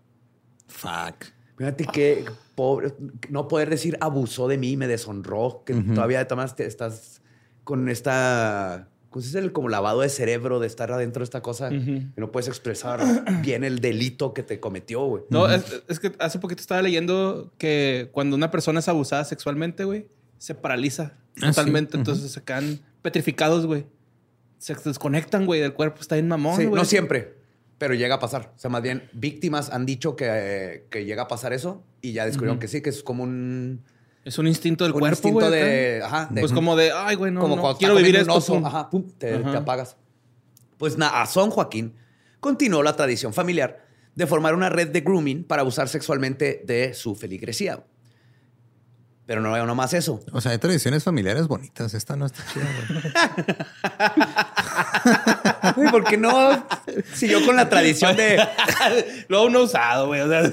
[0.68, 1.24] Fuck.
[1.56, 2.92] Fíjate que pobre,
[3.30, 7.22] no poder decir abusó de mí, me deshonró, que todavía maneras te- estás
[7.64, 9.38] con esta, ¿cómo se dice?
[9.38, 13.00] El como lavado de cerebro de estar adentro de esta cosa, que no puedes expresar
[13.42, 15.22] bien el delito que te cometió, güey.
[15.30, 19.84] No, es, es que hace poquito estaba leyendo que cuando una persona es abusada sexualmente,
[19.84, 20.06] güey,
[20.36, 21.92] se paraliza Ah, totalmente.
[21.92, 21.98] sí.
[21.98, 23.86] Entonces se quedan petrificados, güey.
[24.58, 26.00] Se desconectan, güey, del cuerpo.
[26.02, 26.78] Está bien mamón, Sí, güey.
[26.80, 27.36] no siempre,
[27.78, 28.52] pero llega a pasar.
[28.54, 32.26] O sea, más bien, víctimas han dicho que, que llega a pasar eso y ya
[32.26, 33.82] descubrieron que sí, que es como un,
[34.26, 35.60] Es un instinto del un cuerpo, instinto güey.
[35.60, 38.34] de, ajá, de- Pues como de, ay, güey, no, como no, quiero vivir esto.
[38.34, 38.66] oso, pum.
[38.66, 39.52] ajá, pum, te, Ajá.
[39.52, 39.96] te apagas.
[40.78, 41.94] Pues Naasón Joaquín
[42.40, 47.14] continuó la tradición familiar de formar una red de grooming para abusar sexualmente de su
[47.14, 47.84] feligresía.
[49.26, 50.20] Pero no no más eso.
[50.32, 51.94] O sea, hay tradiciones familiares bonitas.
[51.94, 53.02] Esta no está chida, güey.
[55.76, 56.64] Güey, ¿Por qué no
[57.12, 58.40] siguió con la tradición de...
[59.28, 60.20] Luego uno usado, güey.
[60.20, 60.48] O sea,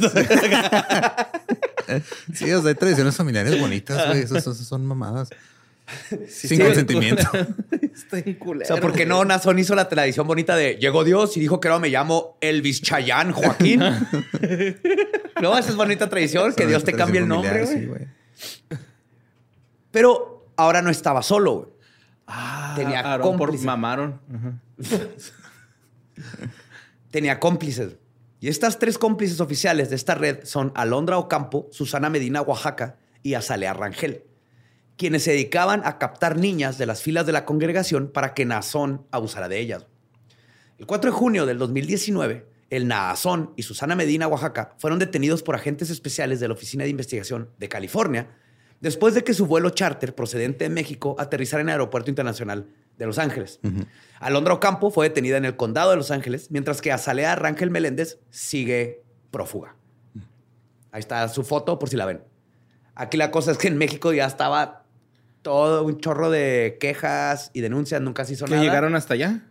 [2.33, 4.23] Sí, o sea, hay tradiciones familiares bonitas, güey.
[4.23, 5.29] Esas, esas son mamadas.
[6.27, 6.59] Sin sí.
[6.59, 7.23] consentimiento.
[7.93, 8.65] está bien O culero.
[8.65, 11.67] sea, ¿por qué no Nazón hizo la tradición bonita de llegó Dios y dijo que
[11.67, 13.79] ahora me llamo Elvis Chayán Joaquín?
[15.41, 17.79] no, esa es bonita tradición, que Dios te cambie el nombre, Familiar, güey.
[17.81, 18.22] sí, güey.
[19.91, 21.67] Pero ahora no estaba solo, güey.
[22.27, 23.65] Ah, Tenía Aarón por cómplice.
[23.65, 24.21] mamaron.
[27.11, 27.97] Tenía cómplices.
[28.39, 33.35] Y estas tres cómplices oficiales de esta red son Alondra Ocampo, Susana Medina Oaxaca y
[33.35, 34.23] Azalea Rangel,
[34.97, 39.05] quienes se dedicaban a captar niñas de las filas de la congregación para que Nazón
[39.11, 39.87] abusara de ellas.
[40.77, 45.55] El 4 de junio del 2019, el Naazón y Susana Medina Oaxaca fueron detenidos por
[45.55, 48.29] agentes especiales de la Oficina de Investigación de California
[48.81, 52.67] después de que su vuelo charter procedente de México aterrizara en el Aeropuerto Internacional
[52.97, 53.59] de Los Ángeles.
[54.19, 58.19] Alondra Ocampo fue detenida en el condado de Los Ángeles, mientras que Azalea Rangel Meléndez
[58.29, 59.75] sigue prófuga.
[60.91, 62.21] Ahí está su foto por si la ven.
[62.95, 64.83] Aquí la cosa es que en México ya estaba
[65.41, 68.63] todo un chorro de quejas y denuncias, nunca se hizo ¿Que nada.
[68.63, 69.41] llegaron hasta allá?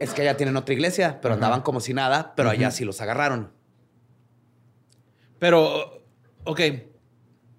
[0.00, 3.00] Es que allá tienen otra iglesia, pero andaban como si nada, pero allá sí los
[3.00, 3.50] agarraron.
[5.38, 6.02] Pero,
[6.44, 6.60] ok.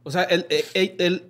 [0.03, 1.29] O sea, el, el- el-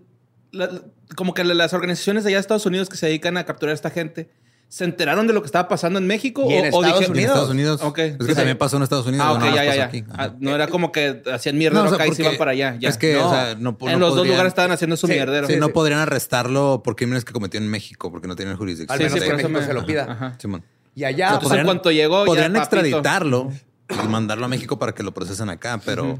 [0.51, 0.81] la-
[1.15, 3.75] como que las organizaciones de allá de Estados Unidos que se dedican a capturar a
[3.75, 4.29] esta gente,
[4.67, 6.45] ¿se enteraron de lo que estaba pasando en México?
[6.49, 7.29] Y en Estados Y en Unidos.
[7.29, 7.81] Estados Unidos.
[7.83, 7.99] Ok.
[7.99, 8.35] Es que Sí.
[8.35, 9.25] también pasó en Estados Unidos.
[9.27, 9.85] Ah, no ok, ya, ya, ya.
[9.85, 10.03] aquí.
[10.11, 12.51] Ah, no era como que hacían mierdero No, o sea, acá y se iban para
[12.51, 12.77] allá.
[12.79, 12.89] ya.
[12.89, 13.27] Es que, No.
[13.27, 15.47] o sea, no, en los dos lugares estaban haciendo su Sí, mierdero.
[15.47, 18.93] Sí, Sí, no podrían arrestarlo por crímenes que cometió en México, porque no tienen jurisdicción.
[18.93, 20.11] Al menos sí, que por eso México me- se lo pida.
[20.11, 20.35] Ajá.
[20.39, 20.63] Simón.
[20.95, 23.51] Y allá, en cuanto llegó, podrían extraditarlo
[24.03, 26.11] y mandarlo a México para que lo procesen acá, pero.
[26.11, 26.15] o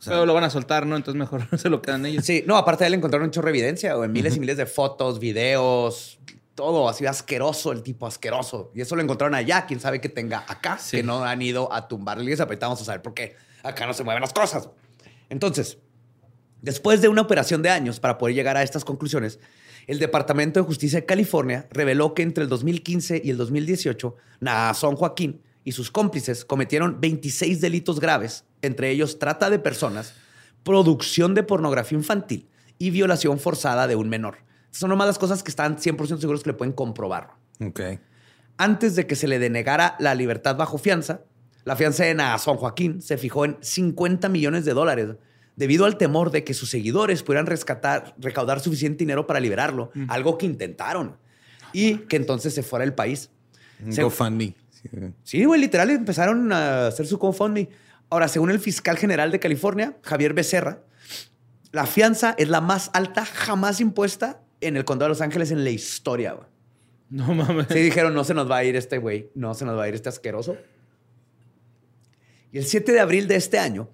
[0.00, 0.96] sea, Pero lo van a soltar, ¿no?
[0.96, 2.24] Entonces mejor se lo quedan ellos.
[2.24, 4.56] Sí, no, aparte de él encontraron un chorro de evidencia, o en miles y miles
[4.56, 6.18] de fotos, videos,
[6.54, 8.72] todo así asqueroso, el tipo asqueroso.
[8.74, 10.96] Y eso lo encontraron allá, quién sabe que tenga acá, Sí.
[10.98, 12.44] que no han ido a tumbar la iglesia.
[12.44, 14.68] Ahorita vamos a saber por qué acá no se mueven las cosas.
[15.28, 15.78] Entonces,
[16.62, 19.38] después de una operación de años para poder llegar a estas conclusiones,
[19.86, 24.96] el Departamento de Justicia de California reveló que entre el 2015 y el 2018, Naasón
[24.96, 30.14] Joaquín y sus cómplices cometieron 26 delitos graves, entre ellos trata de personas,
[30.64, 34.38] producción de pornografía infantil y violación forzada de un menor.
[34.70, 37.30] Son nomás las cosas que están 100% seguros que le pueden comprobar.
[37.60, 37.80] ok.
[38.58, 41.20] Antes de que se le denegara la libertad bajo fianza,
[41.64, 45.08] la fianza de Naasón Joaquín se fijó en 50 millones de dólares
[45.56, 50.38] debido al temor de que sus seguidores pudieran rescatar, recaudar suficiente dinero para liberarlo, algo
[50.38, 51.16] que intentaron,
[51.72, 53.30] y que entonces se fuera del país.
[53.80, 54.54] GoFundMe.
[54.70, 54.88] Sí.
[55.24, 57.68] Sí, güey, literal empezaron a hacer su GoFundMe.
[58.08, 60.82] Ahora, según el fiscal general de California, Javier Becerra,
[61.72, 65.64] la fianza es la más alta jamás impuesta en el condado de Los Ángeles en
[65.64, 66.32] la historia.
[66.32, 66.48] güey.
[67.10, 67.66] No mames.
[67.68, 69.88] Sí, dijeron, no se nos va a ir este güey, no se nos va a
[69.88, 70.56] ir este asqueroso.
[72.52, 73.90] Y el 7 de abril de este año,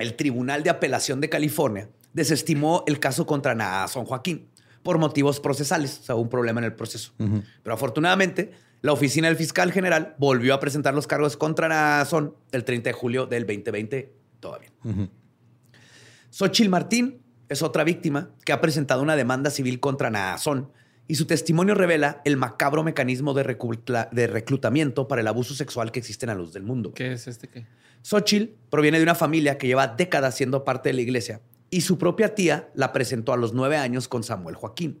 [0.00, 4.48] el Tribunal de Apelación de California desestimó el caso contra Naasón Joaquín
[4.82, 7.12] por motivos procesales, o sea, un problema en el proceso.
[7.18, 12.64] Pero afortunadamente, la oficina del fiscal general volvió a presentar los cargos contra Naasón el
[12.64, 14.70] 30 de julio del 2020 todavía.
[16.30, 20.70] Xochil Martín es otra víctima que ha presentado una demanda civil contra Naasón
[21.10, 23.42] y su testimonio revela el macabro mecanismo de,
[24.12, 26.94] de reclutamiento para el abuso sexual que existe en la luz del mundo.
[26.94, 27.66] ¿Qué es este qué?
[28.02, 31.98] Xochitl proviene de una familia que lleva décadas siendo parte de la iglesia y su
[31.98, 35.00] propia tía la presentó a los nueve años con Samuel Joaquín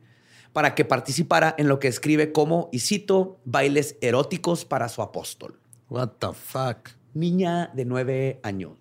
[0.52, 5.60] para que participara en lo que escribe como, y cito, bailes eróticos para su apóstol.
[5.90, 6.88] What the fuck.
[7.14, 8.72] Niña de nueve años.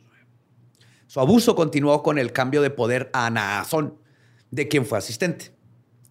[1.06, 4.00] Su abuso continuó con el cambio de poder a Naasón,
[4.50, 5.59] de quien fue asistente.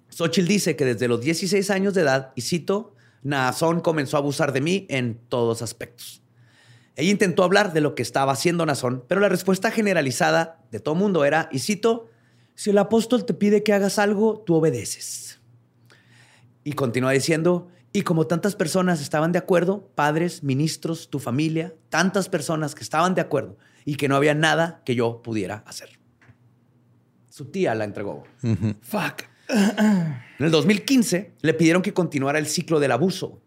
[0.08, 4.52] Xochitl dice que desde los 16 años de edad, y cito, Naasón comenzó a abusar
[4.52, 6.22] de mí en todos aspectos.
[6.96, 10.96] Ella intentó hablar de lo que estaba haciendo Nazón, pero la respuesta generalizada de todo
[10.96, 12.10] mundo era, y cito,
[12.56, 15.40] si el apóstol te pide que hagas algo, tú obedeces.
[16.64, 22.28] Y continúa diciendo, y como tantas personas estaban de acuerdo, padres, ministros, tu familia, tantas
[22.28, 26.00] personas que estaban de acuerdo y que no había nada que yo pudiera hacer.
[27.28, 28.24] Su tía la entregó.
[28.82, 29.22] Fuck.
[29.48, 33.40] En el 2015 le pidieron que continuara el ciclo del abuso.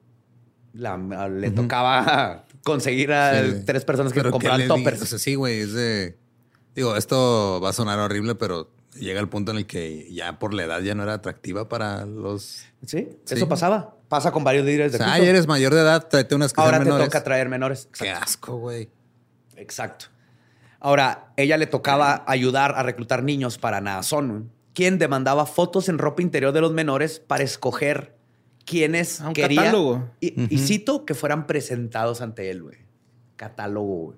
[0.74, 0.98] La-
[1.30, 3.64] le tocaba conseguir a Sí.
[3.66, 5.02] tres personas que ¿qué di- toppers.
[5.02, 6.18] O sea, sí, güey, es de...
[6.76, 10.54] Digo, esto va a sonar horrible, pero llega el punto en el que ya por
[10.54, 12.64] la edad ya no era atractiva para los...
[12.86, 13.10] ¿Sí?
[13.26, 13.36] Sí.
[13.36, 13.96] Eso pasaba.
[14.08, 15.22] Pasa con varios líderes O de sea, culto.
[15.22, 17.08] ay, eres mayor de edad, tráete unas que Ahora te menores.
[17.08, 17.88] toca traer menores.
[17.98, 18.24] Qué Exacto.
[18.26, 18.90] asco, güey.
[19.58, 20.06] Exacto.
[20.80, 26.22] Ahora, ella le tocaba ayudar a reclutar niños para Naasón, quien demandaba fotos en ropa
[26.22, 28.16] interior de los menores para escoger
[28.66, 29.62] quienes Ah, quería.
[29.64, 30.10] catálogo.
[30.20, 32.78] Y, y cito que fueran presentados ante él, güey.
[33.36, 34.18] Catálogo, güey.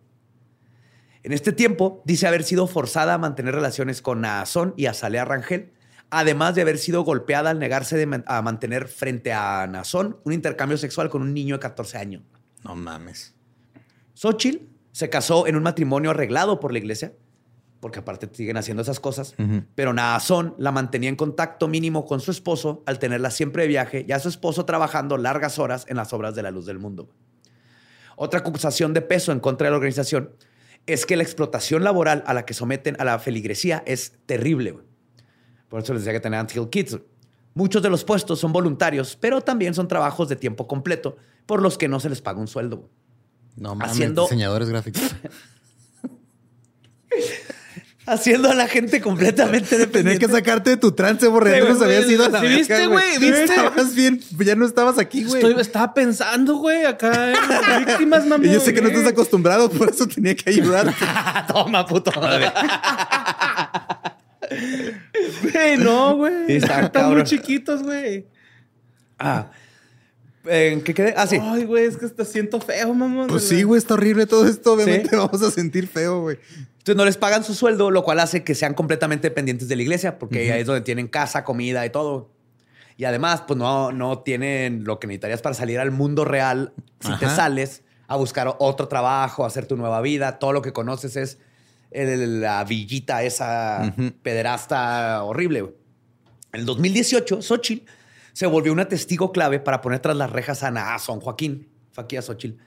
[1.23, 5.71] En este tiempo, dice haber sido forzada a mantener relaciones con Naasón y Azalea Rangel,
[6.09, 10.33] además de haber sido golpeada al negarse de man- a mantener frente a Naasón un
[10.33, 12.23] intercambio sexual con un niño de 14 años.
[12.65, 13.33] No mames.
[14.13, 17.13] Xochitl se casó en un matrimonio arreglado por la iglesia,
[17.83, 19.35] porque aparte siguen haciendo esas cosas,
[19.75, 24.05] pero Naasón la mantenía en contacto mínimo con su esposo al tenerla siempre de viaje
[24.07, 27.09] y a su esposo trabajando largas horas en las obras de la luz del mundo.
[28.15, 30.29] Otra acusación de peso en contra de la organización
[30.85, 34.77] es que la explotación laboral a la que someten a la feligresía es terrible.
[35.67, 36.99] Por eso les decía que tenían Hill Kids.
[37.53, 41.77] Muchos de los puestos son voluntarios, pero también son trabajos de tiempo completo por los
[41.77, 42.89] que no se les paga un sueldo.
[43.57, 43.91] No mames.
[43.91, 45.01] Haciendo- Diseñadores gráficos.
[48.05, 50.25] Haciendo a la gente completamente Tenías dependiente.
[50.25, 51.55] que sacarte de tu trance, borre.
[51.55, 53.17] Sí, güey, habías ido a la ¿sí viste, güey?
[53.17, 53.43] ¿Viste?
[53.45, 54.19] Estabas bien.
[54.39, 55.59] Ya no estabas aquí, güey.
[55.59, 58.45] Estaba pensando, güey, acá en las víctimas, mamá.
[58.45, 60.93] Y yo sé que no estás acostumbrado, por eso tenía que ayudar.
[61.47, 62.11] Toma, puto.
[65.53, 66.57] Güey, no, güey.
[66.57, 68.27] Están muy chiquitos, güey.
[69.19, 69.47] ah,
[70.45, 71.13] ¿En qué quedé?
[71.15, 71.37] Ah, sí.
[71.41, 73.27] Ay, güey, es que hasta siento feo, mamá.
[73.27, 74.73] Pues sí, güey, está horrible todo esto.
[74.73, 75.15] Obviamente Sí.
[75.15, 76.37] vamos a sentir feo, güey.
[76.79, 79.83] Entonces no les pagan su sueldo, lo cual hace que sean completamente dependientes de la
[79.83, 82.29] iglesia, porque ahí es donde tienen casa, comida y todo.
[82.97, 87.15] Y además, pues no, no tienen lo que necesitarías para salir al mundo real si
[87.19, 90.39] te sales a buscar otro trabajo, a hacer tu nueva vida.
[90.39, 91.37] Todo lo que conoces es
[91.91, 95.59] el- la villita esa pederasta horrible.
[96.51, 97.89] En el 2018, Xochitl
[98.33, 102.59] se volvió una testigo clave para poner tras las rejas a Naasón Joaquín, Faquía Xochitl.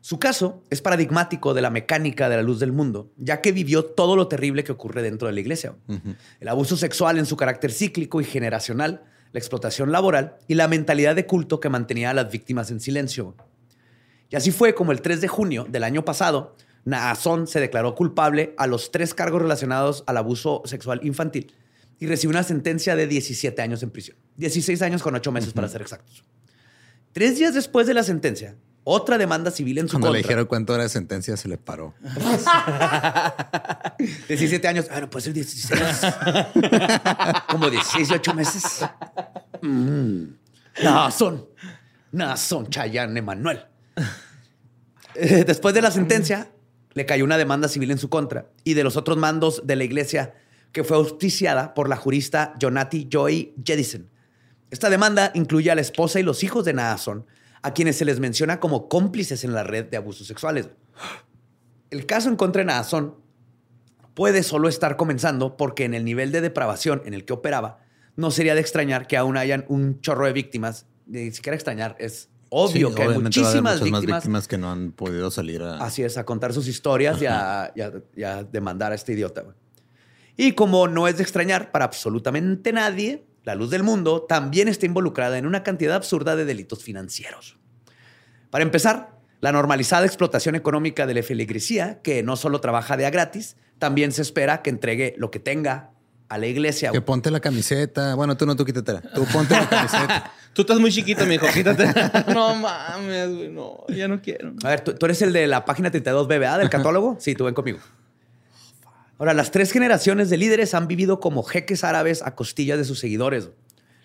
[0.00, 3.84] Su caso es paradigmático de la mecánica de la luz del mundo, ya que vivió
[3.84, 5.76] todo lo terrible que ocurre dentro de la iglesia.
[6.40, 11.14] El abuso sexual en su carácter cíclico y generacional, la explotación laboral y la mentalidad
[11.14, 13.36] de culto que mantenía a las víctimas en silencio.
[14.28, 18.54] Y así fue como el 3 de junio del año pasado, Naasón se declaró culpable
[18.58, 21.52] a los tres cargos relacionados al abuso sexual infantil
[22.02, 24.16] y recibió una sentencia de 17 años en prisión.
[24.36, 26.24] 16 años con 8 meses para ser exactos.
[27.12, 30.28] Tres días después de la sentencia, otra demanda civil en su Cuando le contra.
[30.28, 31.94] dijeron cuánto era de sentencia, se le paró.
[34.26, 34.86] 17 años.
[34.90, 36.00] Ah, no puede ser 16 años.
[37.48, 38.84] Como 16 y 8 meses.
[39.60, 40.24] Mm.
[40.82, 41.46] Nazón.
[42.10, 43.60] Nazón Chayanne Emanuel.
[45.14, 46.50] Eh, Después de la sentencia,
[46.94, 49.84] le cayó una demanda civil en su contra y de los otros mandos de la
[49.84, 50.34] iglesia
[50.72, 54.08] que fue auspiciada por la jurista Jonati Joy Jedison.
[54.70, 57.26] Esta demanda incluye a la esposa y los hijos de Naasón,
[57.62, 60.68] a quienes se les menciona como cómplices en la red de abusos sexuales.
[61.90, 63.14] El caso en contra de Naasón
[64.14, 67.80] puede solo estar comenzando porque en el nivel de depravación en el que operaba,
[68.16, 70.86] no sería de extrañar que aún hayan un chorro de víctimas.
[71.06, 74.70] Ni siquiera extrañar, es obvio Sí, que hay muchísimas muchas más víctimas, víctimas que no
[74.70, 75.78] han podido salir a.
[75.84, 79.12] Así es, a contar sus historias y a, y a- y a demandar a este
[79.14, 79.44] idiota.
[80.36, 84.86] Y como no es de extrañar para absolutamente nadie, la luz del mundo también está
[84.86, 87.58] involucrada en una cantidad absurda de delitos financieros.
[88.50, 93.10] Para empezar, la normalizada explotación económica de la feligresía, que no solo trabaja de a
[93.10, 95.90] gratis, también se espera que entregue lo que tenga
[96.28, 96.92] a la iglesia.
[96.92, 98.14] Que ponte la camiseta.
[98.14, 99.02] Bueno, tú no, tú quítatela.
[99.14, 100.32] Tú ponte la camiseta.
[100.54, 101.46] Tú estás muy chiquito, mijo.
[101.46, 101.86] Quítate.
[102.34, 103.48] no mames, güey.
[103.48, 104.52] No, ya no quiero.
[104.62, 107.16] A ver, ¿tú, tú eres el de la página 32 BBA del catálogo?
[107.18, 107.78] Sí, tú ven conmigo.
[109.22, 112.98] Ahora, las tres generaciones de líderes han vivido como jeques árabes a costillas de sus
[112.98, 113.50] seguidores.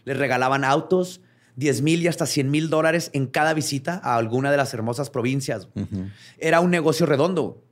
[0.05, 1.22] Les regalaban autos,
[1.55, 5.09] 10 mil y hasta 100 mil dólares en cada visita a alguna de las hermosas
[5.09, 5.70] provincias.
[6.38, 7.63] Era un negocio redondo.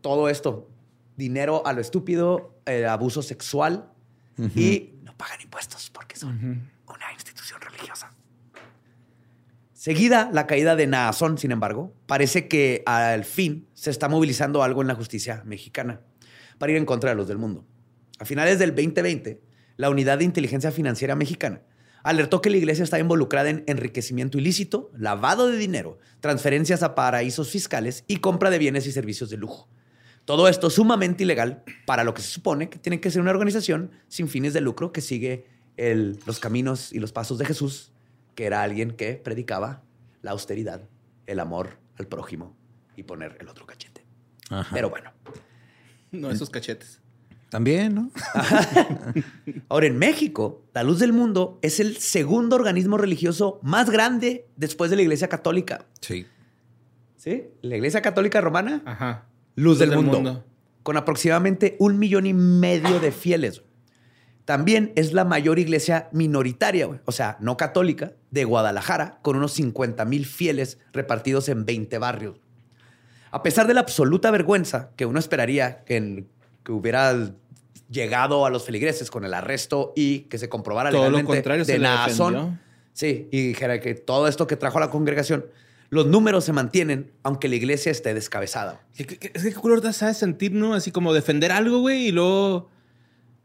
[0.00, 0.68] Todo esto,
[1.16, 3.92] dinero a lo estúpido, eh, abuso sexual
[4.56, 8.10] y no pagan impuestos porque son una institución religiosa.
[9.72, 14.82] Seguida la caída de Naasón, sin embargo, parece que al fin se está movilizando algo
[14.82, 16.00] en la justicia mexicana
[16.58, 17.64] para ir en contra de los del mundo.
[18.18, 19.40] A finales del 2020,
[19.76, 21.62] la Unidad de Inteligencia Financiera Mexicana
[22.02, 27.50] alertó que la iglesia está involucrada en enriquecimiento ilícito, lavado de dinero, transferencias a paraísos
[27.50, 29.68] fiscales y compra de bienes y servicios de lujo.
[30.24, 33.90] Todo esto sumamente ilegal para lo que se supone que tiene que ser una organización
[34.08, 35.46] sin fines de lucro que sigue
[35.76, 37.92] el- los caminos y los pasos de Jesús,
[38.34, 39.82] que era alguien que predicaba
[40.22, 40.82] la austeridad,
[41.26, 42.56] el amor al prójimo
[42.96, 44.04] y poner el otro cachete.
[44.50, 44.70] Ajá.
[44.74, 45.12] Pero bueno,
[46.12, 47.00] No, esos cachetes.
[47.50, 48.10] También, ¿no?
[49.68, 54.90] ahora en México, la Luz del Mundo es el segundo organismo religioso más grande después
[54.90, 55.86] de la Iglesia Católica.
[56.00, 56.26] Sí.
[57.16, 57.44] ¿Sí?
[57.62, 59.26] La Iglesia Católica Romana, Ajá.
[59.54, 60.44] Luz del, mundo,
[60.82, 63.62] con aproximadamente un millón y medio de fieles.
[64.44, 70.04] También es la mayor iglesia minoritaria, o sea, no católica, de Guadalajara, con unos 50
[70.04, 72.40] mil fieles repartidos en 20 barrios.
[73.30, 76.28] A pesar de la absoluta vergüenza que uno esperaría que, en-
[76.64, 77.32] que hubiera
[77.90, 81.64] llegado a los feligreses con el arresto y que se comprobara Todo lo legalmente contrario,
[81.64, 81.72] de
[82.92, 85.46] sí, y dijera que todo esto que trajo a la congregación,
[85.90, 88.82] los números se mantienen aunque la iglesia esté descabezada.
[88.96, 90.74] Es que qué culero te sabes sentir, ¿no?
[90.74, 92.68] Así como defender algo, güey, y luego.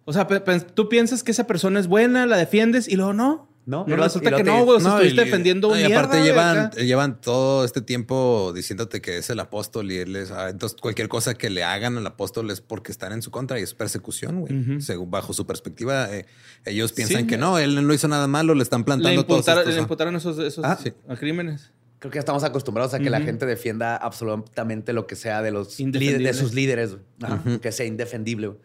[0.05, 3.47] O sea, tú piensas que esa persona es buena, la defiendes y luego no.
[3.65, 4.79] No, no resulta que te- no, güey.
[4.81, 9.29] No, estuviste y- defendiendo no, y aparte llevan, llevan todo este tiempo diciéndote que es
[9.29, 10.31] el apóstol y él es.
[10.31, 13.59] ah, entonces, cualquier cosa que le hagan al apóstol es porque están en su contra
[13.59, 14.81] y es persecución, güey.
[14.81, 16.25] Según bajo su perspectiva, eh,
[16.65, 17.27] ellos piensan Sí.
[17.27, 19.81] que no, él no hizo nada malo, le están Le plantando todos imputaron, estos, le
[19.81, 20.91] imputaron esos, esos Ah, sí.
[21.07, 21.71] a crímenes.
[21.99, 25.51] Creo que ya estamos acostumbrados a que la gente defienda absolutamente lo que sea de
[25.51, 27.03] los de sus líderes, güey.
[27.21, 28.47] Ajá, que sea indefendible.
[28.47, 28.59] güey.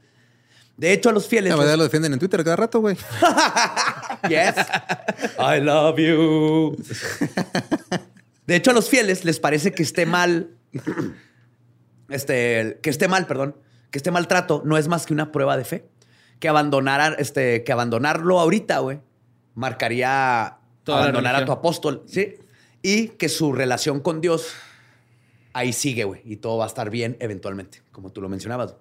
[0.79, 1.51] De hecho, a los fieles.
[1.51, 2.97] La verdad lo defienden en Twitter cada rato, güey.
[4.29, 4.55] Yes.
[5.39, 6.76] I love you.
[8.47, 10.51] De hecho, a los fieles les parece que esté mal.
[12.09, 13.57] Este, que esté mal, perdón.
[13.91, 15.89] Que este maltrato no es más que una prueba de fe.
[16.41, 19.01] Que abandonar, este, que abandonarlo ahorita, güey,
[19.55, 22.37] marcaría Toda abandonar a tu apóstol, ¿sí?
[22.83, 24.55] Y que su relación con Dios
[25.53, 28.76] ahí sigue, güey, y todo va a estar bien eventualmente, como tú lo mencionabas.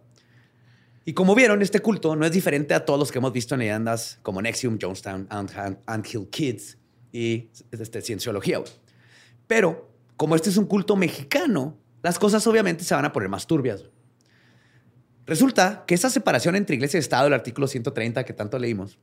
[1.08, 3.60] Y como vieron, este culto no es diferente a todos los que hemos visto en
[3.60, 6.78] leyendas como Nexium, Jonestown, Ant, Ant- Ant Hill Kids
[7.14, 8.60] y este, Cienciología.
[9.48, 13.48] Pero como este es un culto mexicano, las cosas obviamente se van a poner más
[13.48, 13.86] turbias.
[15.26, 19.00] Resulta que esa separación entre iglesia y Estado, el artículo 130 que tanto leímos,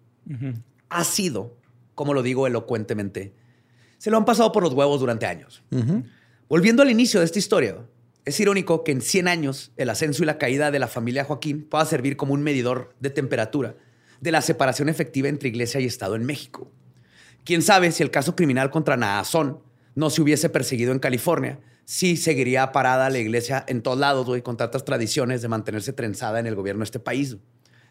[0.90, 1.56] ha sido,
[1.94, 3.32] como lo digo elocuentemente,
[3.96, 5.62] se lo han pasado por los huevos durante años.
[6.50, 7.78] Volviendo al inicio de esta historia,
[8.24, 11.66] es irónico que en 100 años el ascenso y la caída de la familia Joaquín
[11.68, 13.76] pueda servir como un medidor de temperatura
[14.20, 16.70] de la separación efectiva entre iglesia y Estado en México.
[17.44, 19.60] Quién sabe si el caso criminal contra Naasón
[19.94, 24.40] no se hubiese perseguido en California, sí seguiría parada la iglesia en todos lados, güey,
[24.40, 27.36] con tantas tradiciones de mantenerse trenzada en el gobierno de este país.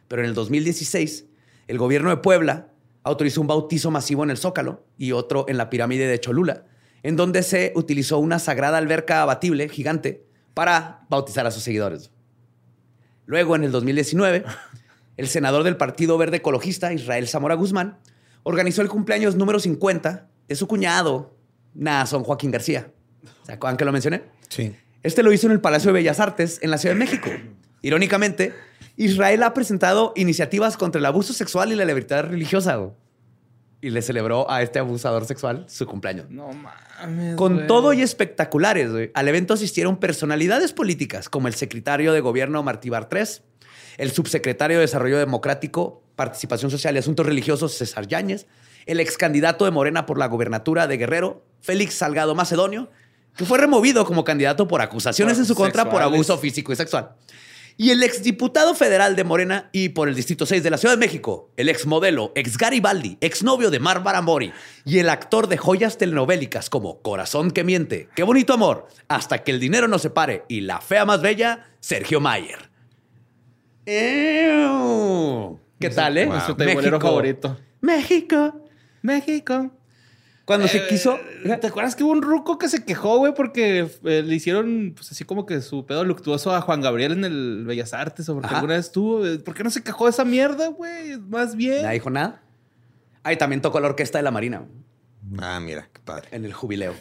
[0.07, 1.25] Pero en el 2016,
[1.67, 2.73] el gobierno de Puebla
[3.03, 6.65] autorizó un bautizo masivo en el Zócalo y otro en la pirámide de Cholula,
[7.03, 12.11] en donde se utilizó una sagrada alberca abatible gigante para bautizar a sus seguidores.
[13.25, 14.43] Luego, en el 2019,
[15.17, 17.97] el senador del Partido Verde Ecologista, Israel Zamora Guzmán,
[18.43, 21.35] organizó el cumpleaños número 50 de su cuñado,
[21.73, 22.91] Naasón Joaquín García.
[23.43, 24.23] ¿Se acuerdan que lo mencioné?
[24.49, 24.75] Sí.
[25.01, 27.29] Este lo hizo en el Palacio de Bellas Artes en la Ciudad de México.
[27.81, 28.53] Irónicamente,
[28.95, 32.79] Israel ha presentado iniciativas contra el abuso sexual y la libertad religiosa.
[33.83, 36.29] Y le celebró a este abusador sexual su cumpleaños.
[36.29, 37.35] No mames.
[37.35, 37.67] Con güey.
[37.67, 42.89] todo y espectaculares, güey, al evento asistieron personalidades políticas como el secretario de gobierno Martí
[42.89, 43.43] Bartrés,
[43.97, 48.47] el subsecretario de Desarrollo Democrático, Participación Social y Asuntos Religiosos César Yáñez,
[48.85, 52.89] el ex candidato de Morena por la gobernatura de Guerrero, Félix Salgado Macedonio,
[53.35, 56.77] que fue removido como candidato por acusaciones Por en su contra por abuso físico y
[56.77, 57.15] sexual.
[57.75, 60.99] Y el exdiputado federal de Morena y por el Distrito 6 de la Ciudad de
[60.99, 64.53] México, el ex modelo, ex Garibaldi, ex novio de Bárbara Mori
[64.85, 69.51] y el actor de joyas telenovélicas como Corazón que miente, Qué bonito amor, Hasta que
[69.51, 72.69] el dinero nos separe y La fea más bella, Sergio Mayer.
[73.85, 75.59] ¡Ew!
[75.79, 76.25] ¿Qué tal, eh?
[76.25, 77.57] Nuestro teibolero favorito.
[77.81, 78.61] México.
[79.01, 79.71] México.
[80.45, 81.17] Cuando se quiso...
[81.61, 85.09] ¿Te acuerdas que hubo un ruco que se quejó, güey, porque eh, le hicieron, pues
[85.11, 88.47] así como que su pedo luctuoso a Juan Gabriel en el Bellas Artes o porque
[88.47, 88.57] Ajá.
[88.57, 89.25] alguna vez estuvo?
[89.25, 91.17] Eh, ¿Por qué no se quejó de esa mierda, güey?
[91.17, 91.83] Más bien.
[91.83, 92.41] Nadie dijo nada.
[93.23, 94.63] Ay, también tocó la orquesta de la Marina
[95.39, 96.27] Ah, mira, qué padre.
[96.31, 96.93] en el jubileo.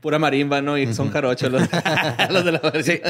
[0.00, 0.78] Pura marimba, ¿no?
[0.78, 1.62] Y son jarochos los,
[2.30, 3.00] los de la Sí.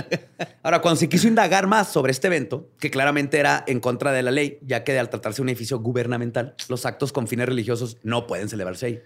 [0.63, 4.23] Ahora, cuando se quiso indagar más sobre este evento, que claramente era en contra de
[4.23, 7.99] la ley, ya que al tratarse de un edificio gubernamental, los actos con fines religiosos
[8.03, 9.03] no pueden celebrarse ahí.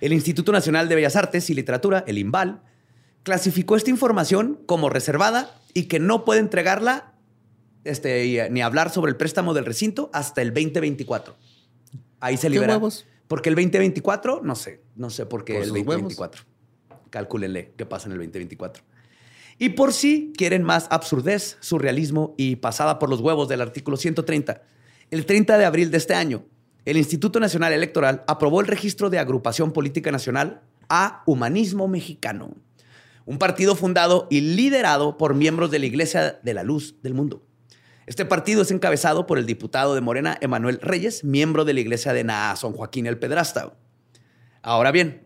[0.00, 2.62] El Instituto Nacional de Bellas Artes y Literatura, el INVAL,
[3.22, 7.14] clasificó esta información como reservada y que no puede entregarla
[7.84, 11.36] este, y, eh, ni hablar sobre el préstamo del recinto hasta el 2024.
[12.20, 12.74] Ahí se ¿Qué libera.
[12.74, 13.06] huevos?
[13.28, 16.16] Porque el 2024, no sé, no sé por qué Por el sus huevos.
[17.14, 17.20] 2024.
[17.20, 18.82] Calcúlenle qué pasa en el 2024.
[19.58, 24.62] Y por si quieren más absurdez, surrealismo y pasada por los huevos del artículo 130,
[25.10, 26.44] el 30 de abril de este año,
[26.84, 32.56] el Instituto Nacional Electoral aprobó el registro de agrupación política nacional a Humanismo Mexicano,
[33.26, 37.46] un partido fundado y liderado por miembros de la Iglesia de la Luz del Mundo.
[38.06, 42.12] Este partido es encabezado por el diputado de Morena, Emanuel Reyes, miembro de la Iglesia
[42.12, 43.72] de Naasón Joaquín el Pedrasta.
[44.60, 45.23] Ahora bien,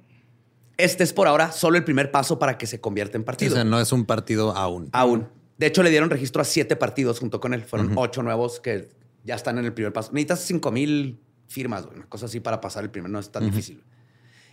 [0.79, 3.53] este es por ahora solo el primer paso para que se convierta en partido.
[3.53, 4.89] o sea, no es un partido aún.
[4.93, 5.29] Aún.
[5.59, 7.65] De hecho, le dieron registro a siete partidos junto con él.
[7.65, 8.89] Fueron ocho nuevos que
[9.25, 10.13] ya están en el primer paso.
[10.13, 13.83] Necesitas 5 mil firmas, una cosa así para pasar el primer, no es tan difícil.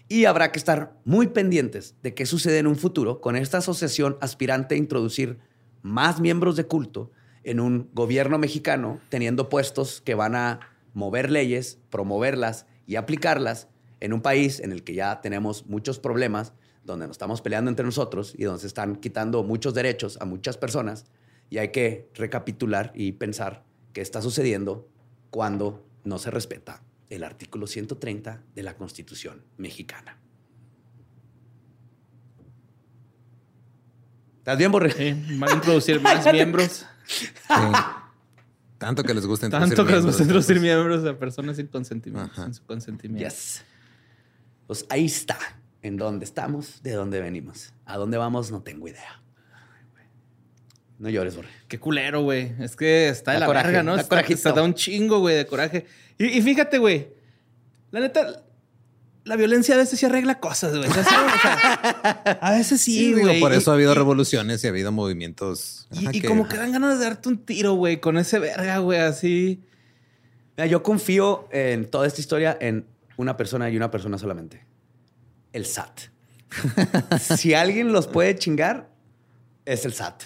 [0.08, 4.18] Y habrá que estar muy pendientes de qué sucede en un futuro con esta asociación
[4.22, 5.40] aspirante a introducir
[5.82, 7.12] más miembros de culto
[7.44, 10.60] en un gobierno mexicano, teniendo puestos que van a
[10.94, 13.68] mover leyes, promoverlas y aplicarlas
[14.06, 16.54] en un país en el que ya tenemos muchos problemas,
[16.84, 20.58] donde nos estamos peleando entre nosotros y donde se están quitando muchos derechos a muchas
[20.58, 21.06] personas.
[21.50, 24.88] Y hay que recapitular y pensar qué está sucediendo
[25.32, 30.20] cuando no se respeta el artículo 130 de la Constitución mexicana.
[34.38, 34.92] ¿Estás bien, Borre?
[34.92, 36.86] Sí, van a introducir más miembros.
[37.08, 37.28] Sí.
[38.78, 42.32] Tanto que les gusta Tanto que les gusta miembros, introducir miembros a personas sin consentimiento.
[42.32, 42.44] Ajá.
[42.44, 43.28] Sin su consentimiento.
[43.28, 43.64] Yes.
[44.68, 45.38] Pues ahí está.
[45.82, 47.74] En dónde estamos, de dónde venimos.
[47.86, 49.22] A dónde vamos, no tengo idea.
[50.98, 51.50] No llores, Borre.
[51.68, 52.54] Qué culero, güey.
[52.60, 53.96] Es que está de Da la coraje, verga, ¿no?
[53.96, 54.34] Está, corajito.
[54.38, 55.86] está- da un chingo, güey, de coraje.
[56.18, 57.10] Y, y fíjate, güey.
[57.92, 58.44] La neta,
[59.26, 60.90] la violencia a veces sí arregla cosas, güey.
[60.90, 63.40] O sea, sí, o sea, a veces sí, Sí, digo, güey.
[63.42, 65.88] por Y- eso ha habido y- revoluciones y ha habido movimientos.
[65.92, 68.78] Y, ajá, y como que dan ganas de darte un tiro, güey, con ese verga,
[68.80, 69.62] güey, así.
[70.56, 72.86] Mira, yo confío en toda esta historia en
[73.18, 74.66] una persona y una persona solamente.
[75.54, 76.00] El SAT.
[77.20, 78.90] si alguien los puede chingar,
[79.66, 80.24] es el SAT.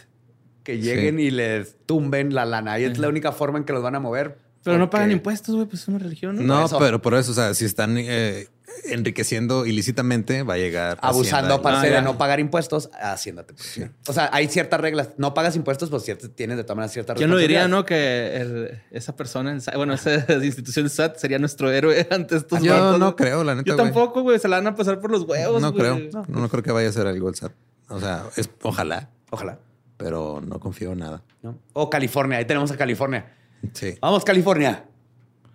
[0.63, 1.23] Que lleguen Sí.
[1.23, 2.79] y les tumben la lana.
[2.79, 4.37] Y es la única forma en que los van a mover.
[4.63, 6.35] Pero no pagan impuestos, güey, pues es una religión.
[6.45, 6.67] ¿no?
[6.67, 8.47] No, pero por eso, o sea, si están eh,
[8.85, 10.97] enriqueciendo ilícitamente, va a llegar.
[11.01, 12.01] Abusando Ah, de ya.
[12.01, 13.91] no pagar impuestos, Hacienda te protege.
[14.07, 15.09] O sea, hay ciertas reglas.
[15.17, 18.41] No pagas impuestos, pues cierto, tienes de todas maneras ciertas ¿Quién lo diría, responsabilidades.
[18.41, 18.51] no?
[18.65, 20.11] Que el- esa persona, SAT, bueno, esa
[20.43, 23.67] institución del SAT sería nuestro héroe ante estos Yo vatos, no creo, la neta.
[23.69, 24.39] Yo tampoco, güey.
[24.39, 25.99] Se la van a pasar por los huevos, No creo.
[26.13, 27.51] No, no creo que vaya a ser algo el SAT.
[27.89, 29.57] O sea, es, ojalá, Ojalá.
[29.97, 31.23] pero no confío en nada.
[31.41, 31.57] ¿no?
[31.73, 32.37] O California.
[32.37, 33.33] Ahí tenemos a California.
[33.73, 33.95] Sí.
[34.01, 34.85] Vamos, California.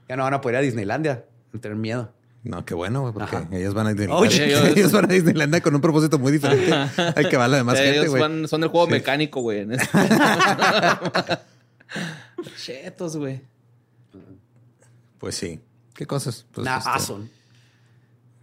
[0.09, 1.25] Ya no van a poder ir a Disneylandia.
[1.53, 2.13] No tener miedo.
[2.45, 3.49] No, qué bueno, güey, porque Ajá.
[3.53, 4.21] ellas van a Disneylandia.
[4.29, 7.57] Oye, ellos- ellos van a Disneylandia con un propósito muy diferente al que va la
[7.57, 8.47] demás Eh, gente, ellos güey.
[8.49, 9.61] son el juego mecánico, güey.
[9.61, 9.89] en este.
[12.57, 13.41] Chetos, güey.
[15.19, 15.61] Pues sí.
[15.95, 16.47] ¿Qué cosas?
[16.53, 17.31] Pues, Nah, este, Amazon.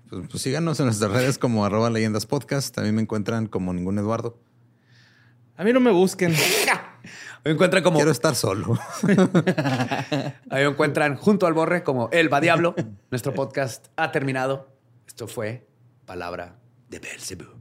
[0.09, 2.73] pues, pues síganos en nuestras redes como arroba leyendas podcast.
[2.73, 4.37] También me encuentran como ningún Eduardo.
[5.57, 6.33] A mí no me busquen.
[7.43, 7.97] Me encuentran como.
[7.97, 8.77] Quiero estar solo.
[10.49, 12.75] Ahí me encuentran junto al borre como El Va Diablo.
[13.09, 14.69] Nuestro podcast ha terminado.
[15.07, 15.67] Esto fue
[16.05, 17.60] Palabra de Belzebub.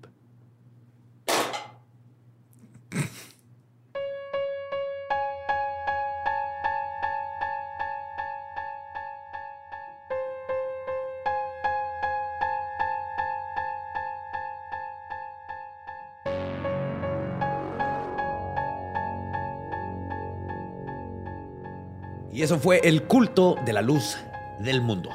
[22.33, 24.17] Y eso fue el culto de la luz
[24.61, 25.11] del mundo.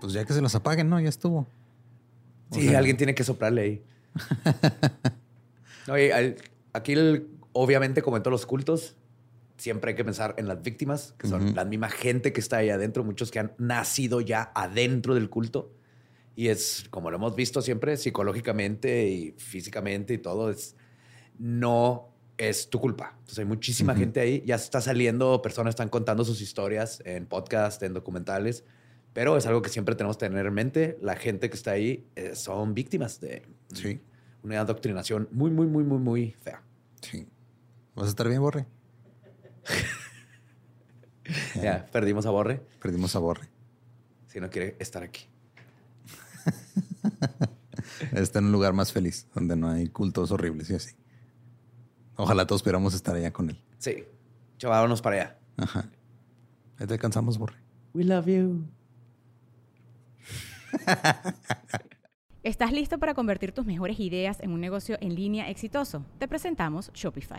[0.00, 0.98] Pues ya que se los apaguen, ¿no?
[1.00, 1.46] Ya estuvo.
[2.50, 3.82] O Sí, sea, alguien tiene que soplarle ahí.
[6.72, 8.96] Aquí el- obviamente como en todos los cultos,
[9.58, 12.70] siempre hay que pensar en las víctimas, que son la misma gente que está ahí
[12.70, 15.72] adentro, muchos que han nacido ya adentro del culto.
[16.34, 20.74] Y es, como lo hemos visto siempre, psicológicamente y físicamente y todo, es
[21.38, 22.08] no
[22.48, 23.14] es tu culpa.
[23.18, 27.82] Entonces hay muchísima gente ahí, ya está saliendo, personas están contando sus historias en podcast,
[27.82, 28.64] en documentales,
[29.12, 30.98] pero es algo que siempre tenemos que tener en mente.
[31.00, 34.00] La gente que está ahí eh, son víctimas de Sí,
[34.42, 36.62] una adoctrinación muy, muy, muy, muy, muy fea.
[37.00, 37.28] sí.
[37.94, 38.66] ¿Vas a estar bien, Borre?
[41.62, 43.48] Ya, perdimos a Borre Perdimos a Borre.
[44.26, 45.26] si no quiere estar aquí.
[48.12, 50.94] Está en un lugar más feliz, donde no hay cultos horribles y así.
[52.22, 53.60] Ojalá todos pudiéramos estar allá con él.
[53.78, 54.04] Sí,
[54.56, 55.38] chavámonos para allá.
[55.56, 55.90] Ajá.
[56.78, 57.56] Ahí te alcanzamos, Borre.
[57.94, 58.64] We love you.
[62.44, 66.06] ¿Estás listo para convertir tus mejores ideas en un negocio en línea exitoso?
[66.18, 67.38] Te presentamos Shopify.